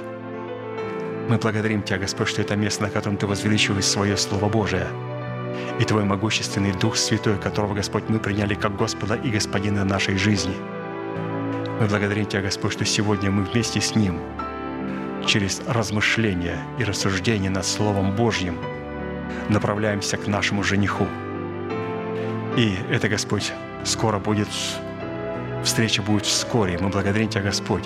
Мы 1.30 1.38
благодарим 1.38 1.82
Тебя, 1.82 1.98
Господь, 1.98 2.28
что 2.28 2.42
это 2.42 2.56
место, 2.56 2.84
на 2.84 2.90
котором 2.90 3.18
Ты 3.18 3.28
возвеличиваешь 3.28 3.86
свое 3.86 4.16
Слово 4.18 4.50
Божие 4.50 4.88
и 5.80 5.84
Твой 5.84 6.06
могущественный 6.06 6.72
Дух 6.74 6.96
Святой, 6.96 7.38
которого, 7.38 7.74
Господь, 7.74 8.04
мы 8.08 8.20
приняли 8.20 8.54
как 8.54 8.76
Господа 8.76 9.16
и 9.16 9.30
Господина 9.30 9.84
нашей 9.84 10.18
жизни. 10.18 10.56
Мы 11.80 11.88
благодарим 11.88 12.26
Тебя, 12.26 12.42
Господь, 12.42 12.74
что 12.74 12.86
сегодня 12.86 13.32
мы 13.32 13.44
вместе 13.44 13.82
с 13.82 13.96
Ним 13.96 14.20
через 15.26 15.62
размышления 15.68 16.60
и 16.80 16.84
рассуждения 16.84 17.50
над 17.50 17.66
Словом 17.66 18.16
Божьим 18.16 18.58
направляемся 19.50 20.18
к 20.18 20.28
нашему 20.28 20.64
жениху. 20.64 21.08
И 22.56 22.78
это, 22.90 23.10
Господь, 23.10 23.52
скоро 23.84 24.20
будет, 24.20 24.48
встреча 25.64 26.02
будет 26.02 26.26
вскоре. 26.26 26.78
Мы 26.80 26.90
благодарим 26.90 27.28
Тебя, 27.28 27.44
Господь, 27.44 27.84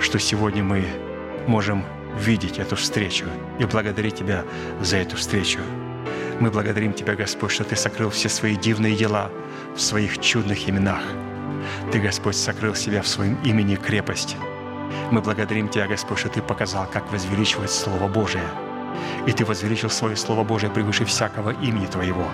что 0.00 0.18
сегодня 0.18 0.62
мы 0.62 0.84
можем 1.46 1.84
видеть 2.18 2.58
эту 2.58 2.76
встречу 2.76 3.26
и 3.58 3.64
благодарить 3.64 4.16
Тебя 4.16 4.44
за 4.80 4.98
эту 4.98 5.16
встречу. 5.16 5.60
Мы 6.38 6.50
благодарим 6.50 6.92
Тебя, 6.92 7.14
Господь, 7.14 7.50
что 7.50 7.64
Ты 7.64 7.76
сокрыл 7.76 8.10
все 8.10 8.28
свои 8.28 8.56
дивные 8.56 8.94
дела 8.94 9.30
в 9.74 9.80
своих 9.80 10.18
чудных 10.18 10.68
именах. 10.68 11.00
Ты, 11.90 11.98
Господь, 11.98 12.36
сокрыл 12.36 12.74
себя 12.74 13.00
в 13.00 13.08
своем 13.08 13.38
имени 13.42 13.76
крепость. 13.76 14.36
Мы 15.10 15.22
благодарим 15.22 15.70
Тебя, 15.70 15.86
Господь, 15.86 16.18
что 16.18 16.28
Ты 16.28 16.42
показал, 16.42 16.86
как 16.92 17.10
возвеличивать 17.10 17.70
Слово 17.70 18.06
Божие. 18.06 18.44
И 19.26 19.32
Ты 19.32 19.46
возвеличил 19.46 19.88
свое 19.88 20.14
Слово 20.14 20.44
Божие 20.44 20.70
превыше 20.70 21.06
всякого 21.06 21.50
имени 21.50 21.86
Твоего. 21.86 22.26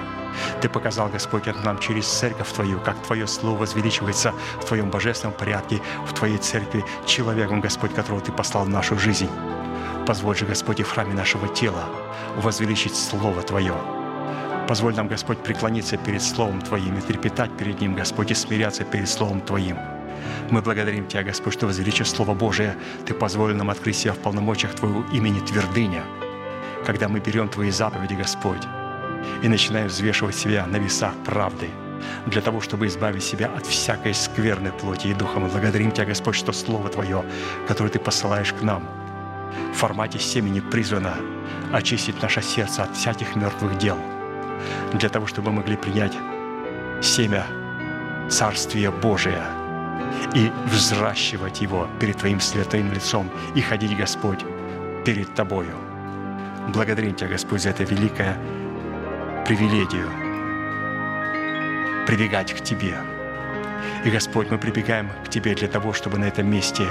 Ты 0.61 0.68
показал, 0.68 1.09
Господь, 1.09 1.47
это 1.47 1.61
нам 1.61 1.78
через 1.78 2.09
церковь 2.09 2.50
Твою, 2.52 2.80
как 2.80 3.00
Твое 3.06 3.28
Слово 3.28 3.59
возвеличивается 3.59 4.35
в 4.61 4.64
Твоем 4.64 4.90
божественном 4.90 5.37
порядке, 5.37 5.80
в 6.09 6.12
Твоей 6.12 6.38
церкви, 6.38 6.85
человеком, 7.06 7.61
Господь, 7.61 7.94
которого 7.94 8.21
Ты 8.21 8.32
послал 8.32 8.64
в 8.64 8.68
нашу 8.68 8.99
жизнь. 8.99 9.28
Позволь 10.06 10.37
же, 10.37 10.47
Господь, 10.47 10.80
и 10.80 10.82
в 10.82 10.90
храме 10.90 11.14
нашего 11.14 11.47
тела 11.49 11.85
возвеличить 12.37 12.97
Слово 12.97 13.42
Твое. 13.42 13.75
Позволь 14.66 14.97
нам, 14.97 15.06
Господь, 15.06 15.38
преклониться 15.38 15.97
перед 15.97 16.23
Словом 16.23 16.61
Твоим 16.61 16.99
и 16.99 17.00
трепетать 17.00 17.56
перед 17.56 17.80
Ним, 17.80 17.94
Господь, 17.94 18.32
и 18.32 18.35
смиряться 18.35 18.85
перед 18.85 19.09
Словом 19.09 19.40
Твоим. 19.40 19.76
Мы 20.50 20.61
благодарим 20.61 21.06
Тебя, 21.06 21.23
Господь, 21.23 21.52
что 21.52 21.66
возвеличив 21.66 22.09
Слово 22.09 22.35
Божие, 22.35 22.75
Ты 23.06 23.14
позволил 23.14 23.56
нам 23.56 23.71
открыть 23.71 23.97
себя 23.97 24.12
в 24.12 24.18
полномочиях 24.18 24.75
Твоего 24.75 25.04
имени 25.12 25.38
твердыня, 25.38 26.02
когда 26.84 27.08
мы 27.08 27.21
берем 27.21 27.49
Твои 27.49 27.71
заповеди, 27.71 28.15
Господь, 28.15 28.62
и 29.43 29.49
начинаем 29.49 29.86
взвешивать 29.86 30.34
себя 30.34 30.67
на 30.67 30.78
весах 30.78 31.15
правды, 31.25 31.71
для 32.26 32.43
того, 32.43 32.60
чтобы 32.60 32.88
избавить 32.88 33.23
себя 33.23 33.50
от 33.56 33.67
всякой 33.67 34.15
скверной 34.15 34.73
плоти 34.73 35.08
и 35.08 35.15
духа. 35.15 35.38
Мы 35.38 35.49
благодарим 35.49 35.93
Тебя, 35.93 36.06
Господь, 36.06 36.34
что 36.34 36.52
Слово 36.52 36.88
Твое, 36.88 37.25
которое 37.69 37.91
Ты 37.91 38.00
посылаешь 38.00 38.52
к 38.52 38.62
нам, 38.62 39.01
в 39.73 39.76
формате 39.76 40.19
семени 40.19 40.61
призвано 40.61 41.17
очистить 41.73 42.21
наше 42.23 42.43
сердце 42.43 42.85
от 42.85 42.97
всяких 42.97 43.35
мертвых 43.37 43.78
дел, 43.78 43.99
для 44.93 45.08
того, 45.08 45.26
чтобы 45.26 45.50
мы 45.50 45.58
могли 45.58 45.76
принять 45.76 46.17
семя 47.00 47.47
Царствия 48.28 48.91
Божия 48.91 49.45
и 50.35 50.50
взращивать 50.67 51.61
его 51.61 51.89
перед 52.00 52.19
Твоим 52.19 52.41
святым 52.41 52.93
лицом 52.93 53.28
и 53.54 53.61
ходить, 53.61 53.97
Господь, 53.97 54.45
перед 55.04 55.35
Тобою. 55.35 55.75
Благодарим 56.69 57.15
Тебя, 57.15 57.30
Господь, 57.30 57.63
за 57.63 57.71
это 57.71 57.85
великое 57.85 58.37
привилегию 59.47 60.08
прибегать 62.06 62.52
к 62.54 62.63
Тебе. 62.63 62.97
И, 64.04 64.11
Господь, 64.11 64.50
мы 64.50 64.58
прибегаем 64.58 65.11
к 65.25 65.28
Тебе 65.28 65.54
для 65.54 65.69
того, 65.69 65.93
чтобы 65.93 66.19
на 66.19 66.25
этом 66.25 66.49
месте 66.49 66.87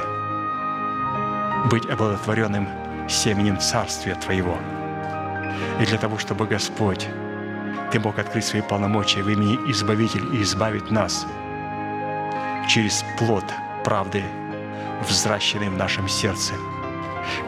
быть 1.70 1.86
оплодотворенным 1.86 2.68
семенем 3.08 3.60
Царствия 3.60 4.16
Твоего. 4.16 4.58
И 5.80 5.86
для 5.86 5.98
того, 5.98 6.18
чтобы, 6.18 6.48
Господь, 6.48 7.08
Ты 7.92 8.00
мог 8.00 8.18
открыть 8.20 8.46
свои 8.46 8.62
полномочия 8.62 9.22
в 9.22 9.30
имени 9.30 9.56
Избавитель 9.70 10.36
и 10.36 10.42
избавить 10.42 10.90
нас 10.92 11.26
через 12.68 13.04
плод 13.20 13.44
правды, 13.84 14.24
взращенный 15.08 15.70
в 15.70 15.78
нашем 15.78 16.08
сердце, 16.08 16.54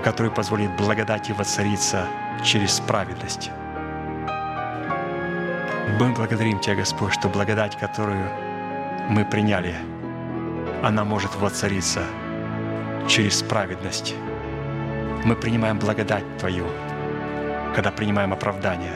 который 0.04 0.32
позволит 0.32 0.76
благодати 0.76 1.32
воцариться 1.32 2.06
через 2.44 2.80
праведность. 2.80 3.52
Мы 6.00 6.12
благодарим 6.14 6.60
Тебя, 6.60 6.76
Господь, 6.76 7.14
что 7.14 7.30
благодать, 7.30 7.78
которую 7.78 8.30
мы 9.10 9.26
приняли, 9.26 9.76
она 10.82 11.04
может 11.06 11.36
воцариться 11.36 12.04
через 13.08 13.42
праведность. 13.42 14.16
Мы 15.26 15.36
принимаем 15.36 15.80
благодать 15.80 16.26
Твою, 16.38 16.66
когда 17.76 17.92
принимаем 17.92 18.34
оправдание. 18.34 18.96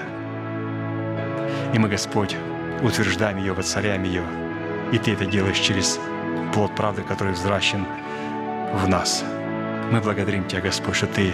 И 1.73 1.79
мы, 1.79 1.89
Господь, 1.89 2.35
утверждаем 2.81 3.37
ее, 3.37 3.53
воцаряем 3.53 4.03
ее. 4.03 4.23
И 4.91 4.97
Ты 4.97 5.13
это 5.13 5.25
делаешь 5.25 5.59
через 5.59 5.99
плод 6.53 6.75
правды, 6.75 7.03
который 7.03 7.33
взращен 7.33 7.85
в 8.73 8.87
нас. 8.87 9.23
Мы 9.91 10.01
благодарим 10.01 10.45
Тебя, 10.47 10.61
Господь, 10.61 10.95
что 10.95 11.07
Ты 11.07 11.31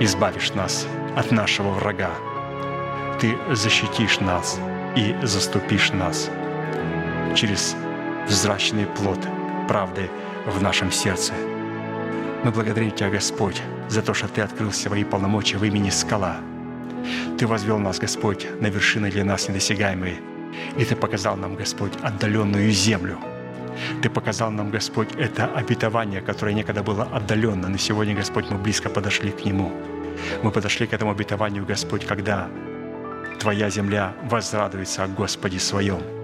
избавишь 0.00 0.52
нас 0.54 0.86
от 1.16 1.30
нашего 1.30 1.70
врага, 1.70 2.10
ты 3.18 3.38
защитишь 3.50 4.20
нас 4.20 4.60
и 4.94 5.16
заступишь 5.22 5.90
нас 5.92 6.30
через 7.34 7.74
взрачный 8.28 8.84
плод 8.86 9.18
правды 9.66 10.10
в 10.46 10.62
нашем 10.62 10.92
сердце. 10.92 11.32
Мы 12.44 12.50
благодарим 12.50 12.90
Тебя, 12.90 13.10
Господь, 13.10 13.60
за 13.88 14.02
то, 14.02 14.14
что 14.14 14.28
Ты 14.28 14.40
открыл 14.40 14.72
свои 14.72 15.04
полномочия 15.04 15.58
в 15.58 15.64
имени 15.64 15.90
Скала. 15.90 16.36
Ты 17.38 17.46
возвел 17.46 17.78
нас, 17.78 17.98
Господь, 17.98 18.46
на 18.60 18.68
вершины 18.68 19.10
для 19.10 19.24
нас 19.24 19.48
недосягаемые, 19.48 20.16
и 20.76 20.84
Ты 20.84 20.96
показал 20.96 21.36
нам, 21.36 21.56
Господь, 21.56 21.92
отдаленную 22.02 22.70
землю. 22.70 23.18
Ты 24.02 24.08
показал 24.08 24.50
нам, 24.50 24.70
Господь, 24.70 25.08
это 25.18 25.46
обетование, 25.46 26.20
которое 26.20 26.54
некогда 26.54 26.82
было 26.82 27.04
отдаленно, 27.04 27.68
но 27.68 27.76
сегодня, 27.76 28.14
Господь, 28.14 28.50
мы 28.50 28.58
близко 28.58 28.88
подошли 28.88 29.30
к 29.30 29.44
нему. 29.44 29.72
Мы 30.42 30.50
подошли 30.50 30.86
к 30.86 30.94
этому 30.94 31.10
обетованию, 31.10 31.66
Господь, 31.66 32.06
когда 32.06 32.48
Твоя 33.38 33.68
земля 33.68 34.14
возрадуется 34.22 35.04
о 35.04 35.08
Господе 35.08 35.58
своем. 35.58 36.15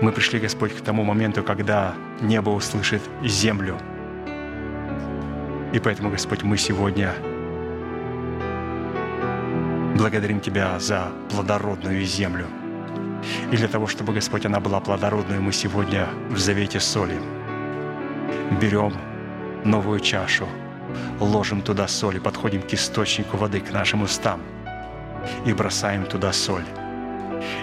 Мы 0.00 0.12
пришли, 0.12 0.40
Господь, 0.40 0.72
к 0.74 0.80
тому 0.80 1.04
моменту, 1.04 1.42
когда 1.42 1.94
небо 2.20 2.50
услышит 2.50 3.02
землю. 3.24 3.76
И 5.72 5.78
поэтому, 5.78 6.10
Господь, 6.10 6.42
мы 6.42 6.56
сегодня 6.56 7.14
благодарим 9.96 10.40
Тебя 10.40 10.78
за 10.78 11.08
плодородную 11.30 12.04
землю. 12.04 12.46
И 13.52 13.56
для 13.56 13.68
того, 13.68 13.86
чтобы, 13.86 14.14
Господь, 14.14 14.46
она 14.46 14.60
была 14.60 14.80
плодородной, 14.80 15.38
мы 15.38 15.52
сегодня 15.52 16.08
в 16.30 16.38
завете 16.38 16.80
соли 16.80 17.20
берем 18.60 18.94
новую 19.64 20.00
чашу, 20.00 20.46
ложим 21.20 21.60
туда 21.60 21.86
соль 21.86 22.16
и 22.16 22.20
подходим 22.20 22.62
к 22.62 22.72
источнику 22.72 23.36
воды, 23.36 23.60
к 23.60 23.70
нашим 23.70 24.02
устам– 24.02 24.40
и 25.44 25.52
бросаем 25.52 26.04
туда 26.04 26.32
соль. 26.32 26.64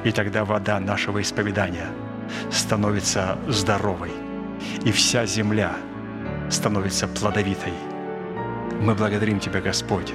И 0.04 0.12
тогда 0.12 0.45
вода 0.45 0.80
нашего 0.80 1.21
исповедания 1.21 1.88
становится 2.52 3.38
здоровой, 3.48 4.12
и 4.84 4.92
вся 4.92 5.26
земля 5.26 5.76
становится 6.50 7.08
плодовитой. 7.08 7.74
Мы 8.82 8.96
благодарим 8.96 9.40
Тебя, 9.40 9.62
Господь, 9.62 10.13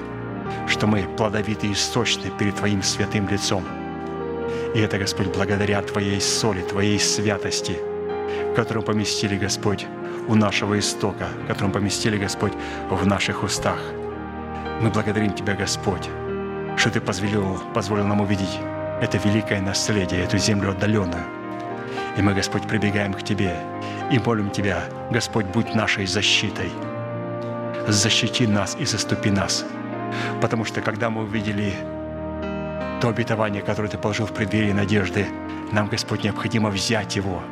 что 0.67 0.87
мы 0.87 1.03
плодовиты 1.17 1.69
и 1.69 1.75
сочны 1.75 2.31
перед 2.39 2.57
Твоим 2.57 2.83
святым 2.83 3.29
лицом. 3.29 3.65
И 4.75 4.81
это, 4.81 4.99
Господь, 4.99 5.29
благодаря 5.29 5.83
Твоей 5.83 6.21
соли, 6.21 6.63
Твоей 6.63 6.99
святости, 6.99 7.79
которую 8.57 8.85
поместили, 8.85 9.37
Господь, 9.37 9.87
у 10.29 10.35
нашего 10.35 10.79
истока, 10.79 11.27
которую 11.49 11.73
поместили, 11.73 12.17
Господь, 12.17 12.53
в 12.89 13.07
наших 13.07 13.43
устах. 13.43 13.81
Мы 14.81 14.91
благодарим 14.91 15.33
Тебя, 15.33 15.55
Господь, 15.55 16.09
что 16.77 16.91
Ты 16.91 17.01
позволил, 17.01 17.61
позволил 17.75 18.07
нам 18.07 18.21
увидеть 18.21 18.59
это 19.03 19.19
великое 19.19 19.61
наследие, 19.61 20.23
эту 20.23 20.39
землю 20.39 20.71
отдаленную. 20.71 21.42
И 22.17 22.23
мы, 22.23 22.35
Господь, 22.35 22.67
прибегаем 22.69 23.15
к 23.15 23.23
Тебе 23.23 23.57
и 24.11 24.19
молим 24.19 24.51
Тебя, 24.51 24.85
Господь, 25.11 25.47
будь 25.47 25.75
нашей 25.75 26.07
защитой. 26.07 26.71
Защити 27.89 28.47
нас 28.47 28.77
и 28.79 28.85
заступи 28.85 29.31
нас. 29.31 29.65
Потому 30.41 30.65
что 30.65 30.81
когда 30.83 31.09
мы 31.11 31.23
увидели 31.23 31.75
то 33.01 33.09
обетование, 33.09 33.63
которое 33.63 33.89
Ты 33.89 33.99
положил 33.99 34.27
в 34.27 34.33
преддверии 34.33 34.73
надежды, 34.73 35.27
нам, 35.73 35.89
Господь, 35.89 36.23
необходимо 36.23 36.69
взять 36.69 37.17
его, 37.17 37.43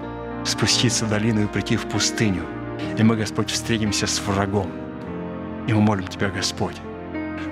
спуститься 0.44 1.06
в 1.06 1.08
долину 1.08 1.42
и 1.42 1.46
прийти 1.46 1.76
в 1.76 1.86
пустыню. 1.86 2.44
И 2.98 3.02
мы, 3.02 3.16
Господь, 3.16 3.50
встретимся 3.50 4.06
с 4.06 4.20
врагом. 4.20 4.70
И 5.66 5.72
мы 5.72 5.80
молим 5.80 6.06
Тебя, 6.06 6.28
Господь, 6.28 6.76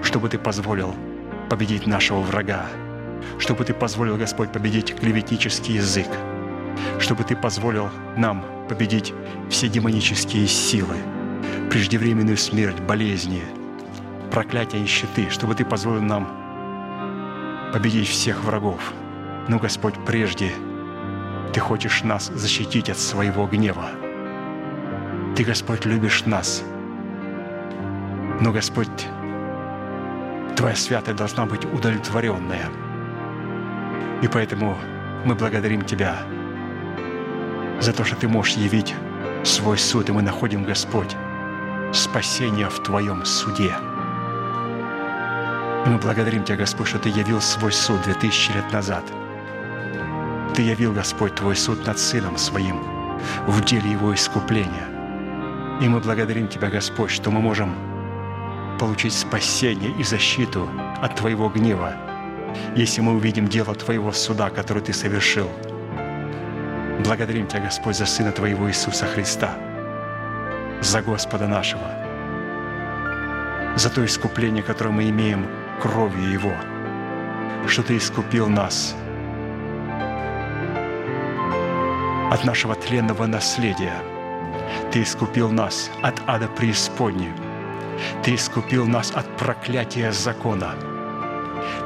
чтобы 0.02 0.28
Ты 0.28 0.38
позволил 0.38 0.94
победить 1.48 1.86
нашего 1.86 2.20
врага, 2.20 2.66
чтобы 3.38 3.64
Ты 3.64 3.72
позволил, 3.72 4.16
Господь, 4.16 4.52
победить 4.52 4.94
клеветнический 4.94 5.76
язык, 5.76 6.08
чтобы 6.98 7.24
Ты 7.24 7.36
позволил 7.36 7.88
нам 8.16 8.44
победить 8.68 9.14
все 9.48 9.68
демонические 9.68 10.46
силы, 10.46 10.96
преждевременную 11.70 12.36
смерть, 12.36 12.80
болезни, 12.80 13.42
проклятия 14.30 14.82
и 14.82 14.86
щиты, 14.86 15.28
чтобы 15.30 15.54
Ты 15.54 15.64
позволил 15.64 16.02
нам 16.02 16.28
победить 17.72 18.08
всех 18.08 18.44
врагов. 18.44 18.92
Но, 19.48 19.58
Господь, 19.58 19.94
прежде 20.06 20.52
Ты 21.52 21.60
хочешь 21.60 22.02
нас 22.02 22.26
защитить 22.26 22.90
от 22.90 22.98
своего 22.98 23.46
гнева. 23.46 23.86
Ты, 25.36 25.44
Господь, 25.44 25.84
любишь 25.84 26.24
нас. 26.26 26.62
Но, 28.40 28.52
Господь, 28.52 28.88
Твоя 30.56 30.74
святая 30.74 31.14
должна 31.14 31.46
быть 31.46 31.64
удовлетворенная. 31.64 32.68
И 34.22 34.28
поэтому 34.28 34.76
мы 35.24 35.34
благодарим 35.36 35.82
Тебя 35.82 36.16
за 37.80 37.92
то, 37.92 38.04
что 38.04 38.16
Ты 38.16 38.28
можешь 38.28 38.56
явить 38.56 38.94
свой 39.44 39.78
суд, 39.78 40.08
и 40.08 40.12
мы 40.12 40.22
находим, 40.22 40.64
Господь, 40.64 41.16
спасение 41.92 42.68
в 42.68 42.82
Твоем 42.82 43.24
суде. 43.24 43.74
И 45.86 45.88
мы 45.88 45.98
благодарим 45.98 46.44
Тебя, 46.44 46.56
Господь, 46.56 46.88
что 46.88 46.98
Ты 46.98 47.08
явил 47.08 47.40
свой 47.40 47.72
суд 47.72 48.02
две 48.02 48.14
тысячи 48.14 48.52
лет 48.52 48.72
назад. 48.72 49.04
Ты 50.54 50.62
явил, 50.62 50.92
Господь, 50.92 51.34
Твой 51.36 51.56
суд 51.56 51.86
над 51.86 51.98
Сыном 51.98 52.36
Своим 52.36 52.80
в 53.46 53.64
деле 53.64 53.90
Его 53.90 54.14
искупления. 54.14 54.88
И 55.80 55.88
мы 55.88 56.00
благодарим 56.00 56.48
Тебя, 56.48 56.68
Господь, 56.68 57.10
что 57.10 57.30
мы 57.30 57.40
можем 57.40 57.74
получить 58.78 59.12
спасение 59.12 59.92
и 59.98 60.02
защиту 60.02 60.68
от 61.00 61.14
Твоего 61.16 61.48
гнева, 61.48 61.94
если 62.74 63.00
мы 63.00 63.14
увидим 63.14 63.48
дело 63.48 63.74
Твоего 63.74 64.12
суда, 64.12 64.50
который 64.50 64.82
Ты 64.82 64.92
совершил. 64.92 65.48
Благодарим 67.04 67.46
Тебя, 67.46 67.60
Господь, 67.60 67.96
за 67.96 68.06
Сына 68.06 68.32
Твоего 68.32 68.68
Иисуса 68.68 69.06
Христа, 69.06 69.50
за 70.80 71.02
Господа 71.02 71.46
нашего, 71.46 71.90
за 73.76 73.90
то 73.90 74.04
искупление, 74.04 74.62
которое 74.62 74.90
мы 74.90 75.08
имеем 75.08 75.46
кровью 75.80 76.30
Его, 76.30 76.52
что 77.66 77.82
Ты 77.82 77.96
искупил 77.96 78.48
нас 78.48 78.94
от 82.30 82.44
нашего 82.44 82.74
тленного 82.74 83.26
наследия. 83.26 83.94
Ты 84.92 85.02
искупил 85.02 85.50
нас 85.50 85.90
от 86.02 86.20
ада 86.26 86.48
преисподней– 86.48 87.32
ты 88.22 88.34
искупил 88.34 88.86
нас 88.86 89.12
от 89.14 89.26
проклятия 89.36 90.12
закона. 90.12 90.74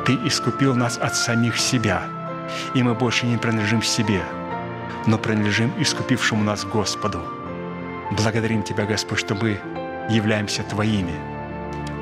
Ты 0.07 0.15
искупил 0.27 0.75
нас 0.75 0.99
от 0.99 1.15
самих 1.15 1.59
себя. 1.59 2.03
И 2.75 2.83
мы 2.83 2.95
больше 2.95 3.27
не 3.27 3.37
принадлежим 3.37 3.83
себе, 3.83 4.23
но 5.07 5.19
принадлежим 5.19 5.73
искупившему 5.79 6.45
нас 6.45 6.65
Господу. 6.65 7.21
Благодарим 8.13 8.63
Тебя, 8.63 8.85
Господь, 8.85 9.19
что 9.19 9.35
мы 9.35 9.59
являемся 10.09 10.63
Твоими, 10.63 11.15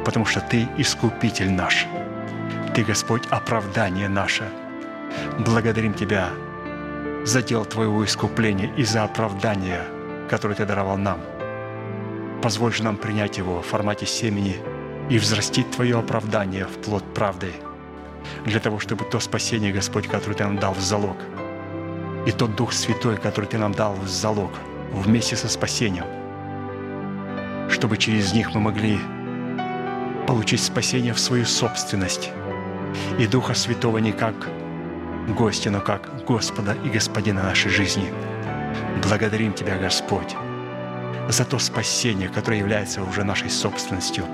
потому 0.05 0.25
что 0.25 0.41
Ты 0.41 0.69
искупитель 0.79 1.51
наш. 1.51 1.87
Ты, 2.75 2.85
Господь, 2.85 3.27
оправдание 3.31 4.09
наше. 4.09 4.49
Благодарим 5.39 5.95
Тебя 5.95 6.31
за 7.25 7.43
дело 7.43 7.65
Твоего 7.65 8.05
искупления 8.05 8.73
и 8.77 8.85
за 8.85 9.05
оправдание, 9.05 9.83
которое 10.29 10.55
Ты 10.55 10.67
даровал 10.67 10.97
нам– 10.97 11.21
Позволь 12.43 12.73
же 12.73 12.83
нам 12.83 12.97
принять 12.97 13.37
его 13.37 13.61
в 13.61 13.67
формате 13.67 14.07
семени 14.07 14.57
и 15.11 15.19
взрастить 15.19 15.71
Твое 15.73 15.99
оправдание 15.99 16.65
в 16.65 16.79
плод 16.79 17.05
правды, 17.13 17.53
для 18.47 18.61
того, 18.61 18.79
чтобы 18.79 19.05
то 19.05 19.21
спасение, 19.21 19.73
Господь, 19.73 20.09
которое 20.09 20.35
Ты 20.35 20.45
нам 20.45 20.59
дал 20.59 20.73
в 20.73 20.81
залог, 20.81 21.19
и 22.27 22.33
тот 22.33 22.55
Дух 22.57 22.73
Святой, 22.73 23.17
который 23.17 23.47
Ты 23.47 23.59
нам 23.59 23.73
дал 23.73 23.95
в 23.95 24.09
залог, 24.09 24.51
вместе 24.93 25.37
со 25.37 25.49
спасением, 25.49 26.05
чтобы 27.71 27.97
через 27.97 28.33
них 28.33 28.55
мы 28.55 28.61
могли 28.61 28.99
получить 30.27 30.63
спасение 30.63 31.13
в 31.13 31.21
свою 31.21 31.45
собственность 31.45 32.31
и 33.19 33.27
Духа 33.27 33.55
Святого 33.55 33.99
не 33.99 34.13
как 34.13 34.35
гостя, 35.29 35.71
но 35.71 35.81
как 35.81 36.25
Господа 36.27 36.77
и 36.85 36.89
Господина 36.89 37.43
нашей 37.43 37.71
жизни. 37.71 38.13
Благодарим 39.03 39.53
Тебя, 39.53 39.79
Господь, 39.79 40.37
за 41.29 41.45
то 41.45 41.59
спасение, 41.59 42.29
которое 42.29 42.59
является 42.59 43.03
уже 43.03 43.25
нашей 43.25 43.51
собственностью. 43.51 44.25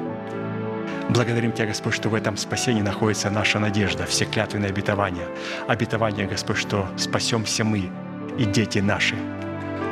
Благодарим 1.08 1.52
Тебя, 1.52 1.66
Господь, 1.66 1.94
что 1.94 2.08
в 2.08 2.14
этом 2.14 2.36
спасении 2.36 2.82
находится 2.82 3.30
наша 3.30 3.60
надежда, 3.60 4.06
все 4.06 4.24
клятвенные 4.24 4.70
обетования. 4.70 5.28
Обетование, 5.68 6.26
Господь, 6.26 6.56
что 6.56 6.88
спасемся 6.96 7.64
мы 7.64 7.90
и 8.38 8.44
дети 8.44 8.80
наши. 8.80 9.14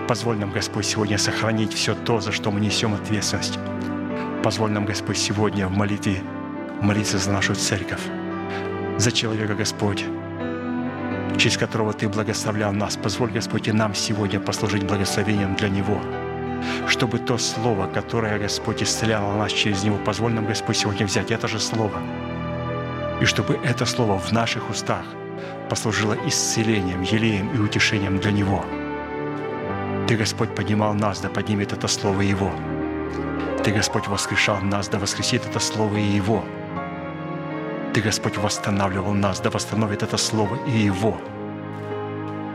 Позволь 0.08 0.38
нам, 0.38 0.50
Господь, 0.50 0.86
сегодня 0.86 1.16
сохранить 1.16 1.72
все 1.72 1.94
то, 1.94 2.20
за 2.20 2.32
что 2.32 2.50
мы 2.50 2.60
несем 2.60 2.94
ответственность. 2.94 3.58
Позволь 4.42 4.72
нам, 4.72 4.86
Господь, 4.86 5.16
сегодня 5.16 5.68
в 5.68 5.70
молитве 5.70 6.20
молиться 6.82 7.18
за 7.18 7.30
нашу 7.30 7.54
церковь, 7.54 8.02
за 8.98 9.12
человека, 9.12 9.54
Господь, 9.54 10.04
через 11.38 11.56
которого 11.56 11.92
Ты 11.92 12.08
благословлял 12.08 12.72
нас. 12.72 12.96
Позволь, 12.96 13.30
Господь, 13.30 13.68
и 13.68 13.72
нам 13.72 13.94
сегодня 13.94 14.40
послужить 14.40 14.84
благословением 14.84 15.54
для 15.54 15.68
Него– 15.68 16.00
чтобы 16.88 17.18
то 17.18 17.38
Слово, 17.38 17.86
которое, 17.86 18.38
Господь, 18.38 18.82
исцеляло 18.82 19.36
нас 19.36 19.52
через 19.52 19.84
Него, 19.84 19.96
позволь 20.04 20.32
нам, 20.32 20.46
Господь, 20.46 20.76
сегодня 20.76 21.06
взять 21.06 21.30
это 21.30 21.48
же 21.48 21.58
Слово. 21.58 21.98
И 23.20 23.24
чтобы 23.24 23.58
это 23.64 23.86
Слово 23.86 24.18
в 24.18 24.32
наших 24.32 24.70
устах 24.70 25.04
послужило 25.68 26.16
исцелением, 26.26 27.02
елеем 27.02 27.50
и 27.54 27.58
утешением 27.58 28.18
для 28.18 28.32
Него. 28.32 28.64
Ты, 30.06 30.16
Господь, 30.16 30.54
поднимал 30.54 30.94
нас, 30.94 31.20
да 31.20 31.28
поднимет 31.28 31.72
это 31.72 31.88
Слово 31.88 32.20
Его. 32.20 32.52
Ты, 33.64 33.72
Господь, 33.72 34.08
воскрешал 34.08 34.60
нас, 34.60 34.88
да 34.88 34.98
воскресит 34.98 35.46
это 35.46 35.60
Слово 35.60 35.96
и 35.96 36.16
Его. 36.16 36.44
Ты, 37.94 38.02
Господь, 38.02 38.36
восстанавливал 38.36 39.14
нас, 39.14 39.40
да 39.40 39.50
восстановит 39.50 40.02
это 40.02 40.16
Слово 40.16 40.58
и 40.66 40.70
Его. 40.70 41.16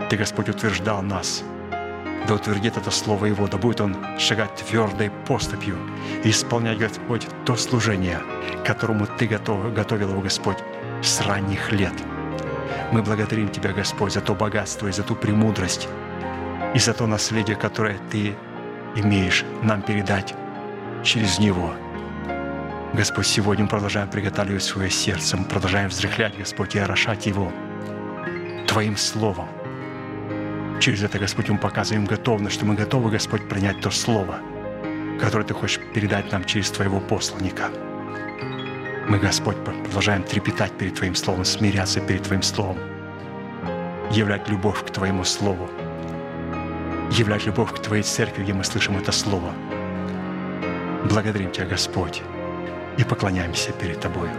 Ты, 0.10 0.18
Господь, 0.18 0.50
утверждал 0.50 1.02
нас– 1.02 1.44
да 2.28 2.36
утвердит 2.36 2.78
это 2.78 2.92
Слово 2.92 3.26
Его, 3.26 3.48
да 3.48 3.58
будет 3.58 3.82
Он 3.82 3.96
шагать 4.18 4.56
твердой 4.56 5.10
поступью 5.28 5.78
и 6.24 6.30
исполнять, 6.30 6.78
Господь, 6.78 7.28
то 7.46 7.56
служение, 7.56 8.20
которому 8.66 9.08
Ты 9.08 9.28
готов, 9.28 9.74
готовил 9.74 10.12
его, 10.12 10.22
Господь, 10.22 10.58
с 11.02 11.22
ранних 11.22 11.72
лет. 11.72 11.94
Мы 12.92 13.02
благодарим 13.02 13.50
Тебя, 13.50 13.72
Господь, 13.72 14.14
за 14.14 14.22
то 14.22 14.36
богатство 14.36 14.88
и 14.88 14.92
за 14.92 15.04
ту 15.04 15.16
премудрость, 15.16 15.88
и 16.76 16.80
за 16.80 16.94
то 16.94 17.08
наследие, 17.08 17.56
которое 17.56 17.98
Ты 18.12 18.36
имеешь 18.96 19.46
нам 19.64 19.82
передать 19.82 20.34
через 21.04 21.40
Него. 21.40 21.74
Господь, 22.94 23.28
сегодня 23.28 23.66
мы 23.66 23.70
продолжаем 23.70 24.10
приготавливать 24.10 24.64
свое 24.64 24.90
сердце, 24.90 25.38
мы 25.38 25.46
продолжаем 25.46 25.90
взрыхлять, 25.90 26.38
Господь, 26.38 26.76
и 26.76 26.80
орошать 26.80 27.28
его 27.28 27.52
Твоим 28.68 28.98
Словом, 28.98 29.48
Через 30.80 31.04
это, 31.04 31.20
Господь, 31.20 31.50
мы 31.50 31.58
показываем 31.58 32.06
готовность, 32.06 32.56
что 32.56 32.66
мы 32.66 32.74
готовы, 32.76 33.12
Господь, 33.12 33.50
принять 33.50 33.82
то 33.82 33.92
Слово, 33.92 34.40
которое 35.20 35.44
Ты 35.44 35.54
хочешь 35.54 35.82
передать 35.94 36.32
нам 36.32 36.46
через 36.46 36.72
Твоего 36.72 37.02
посланника. 37.02 37.70
Мы, 39.10 39.20
Господь, 39.20 39.58
продолжаем 39.66 40.24
трепетать 40.24 40.72
перед 40.78 40.96
Твоим 40.96 41.16
Словом, 41.16 41.44
смиряться 41.44 42.00
перед 42.00 42.24
Твоим 42.24 42.42
Словом, 42.42 42.78
являть 44.12 44.48
любовь 44.48 44.86
к 44.86 44.90
Твоему 44.90 45.26
Слову, 45.26 45.70
являть 47.12 47.46
любовь 47.46 47.74
к 47.74 47.80
Твоей 47.80 48.04
церкви, 48.04 48.44
где 48.44 48.54
мы 48.54 48.64
слышим 48.64 48.98
это 48.98 49.12
Слово. 49.12 49.54
Благодарим 51.10 51.52
Тебя, 51.52 51.66
Господь, 51.66 52.22
и 52.98 53.04
поклоняемся 53.04 53.74
перед 53.74 54.00
Тобою. 54.00 54.32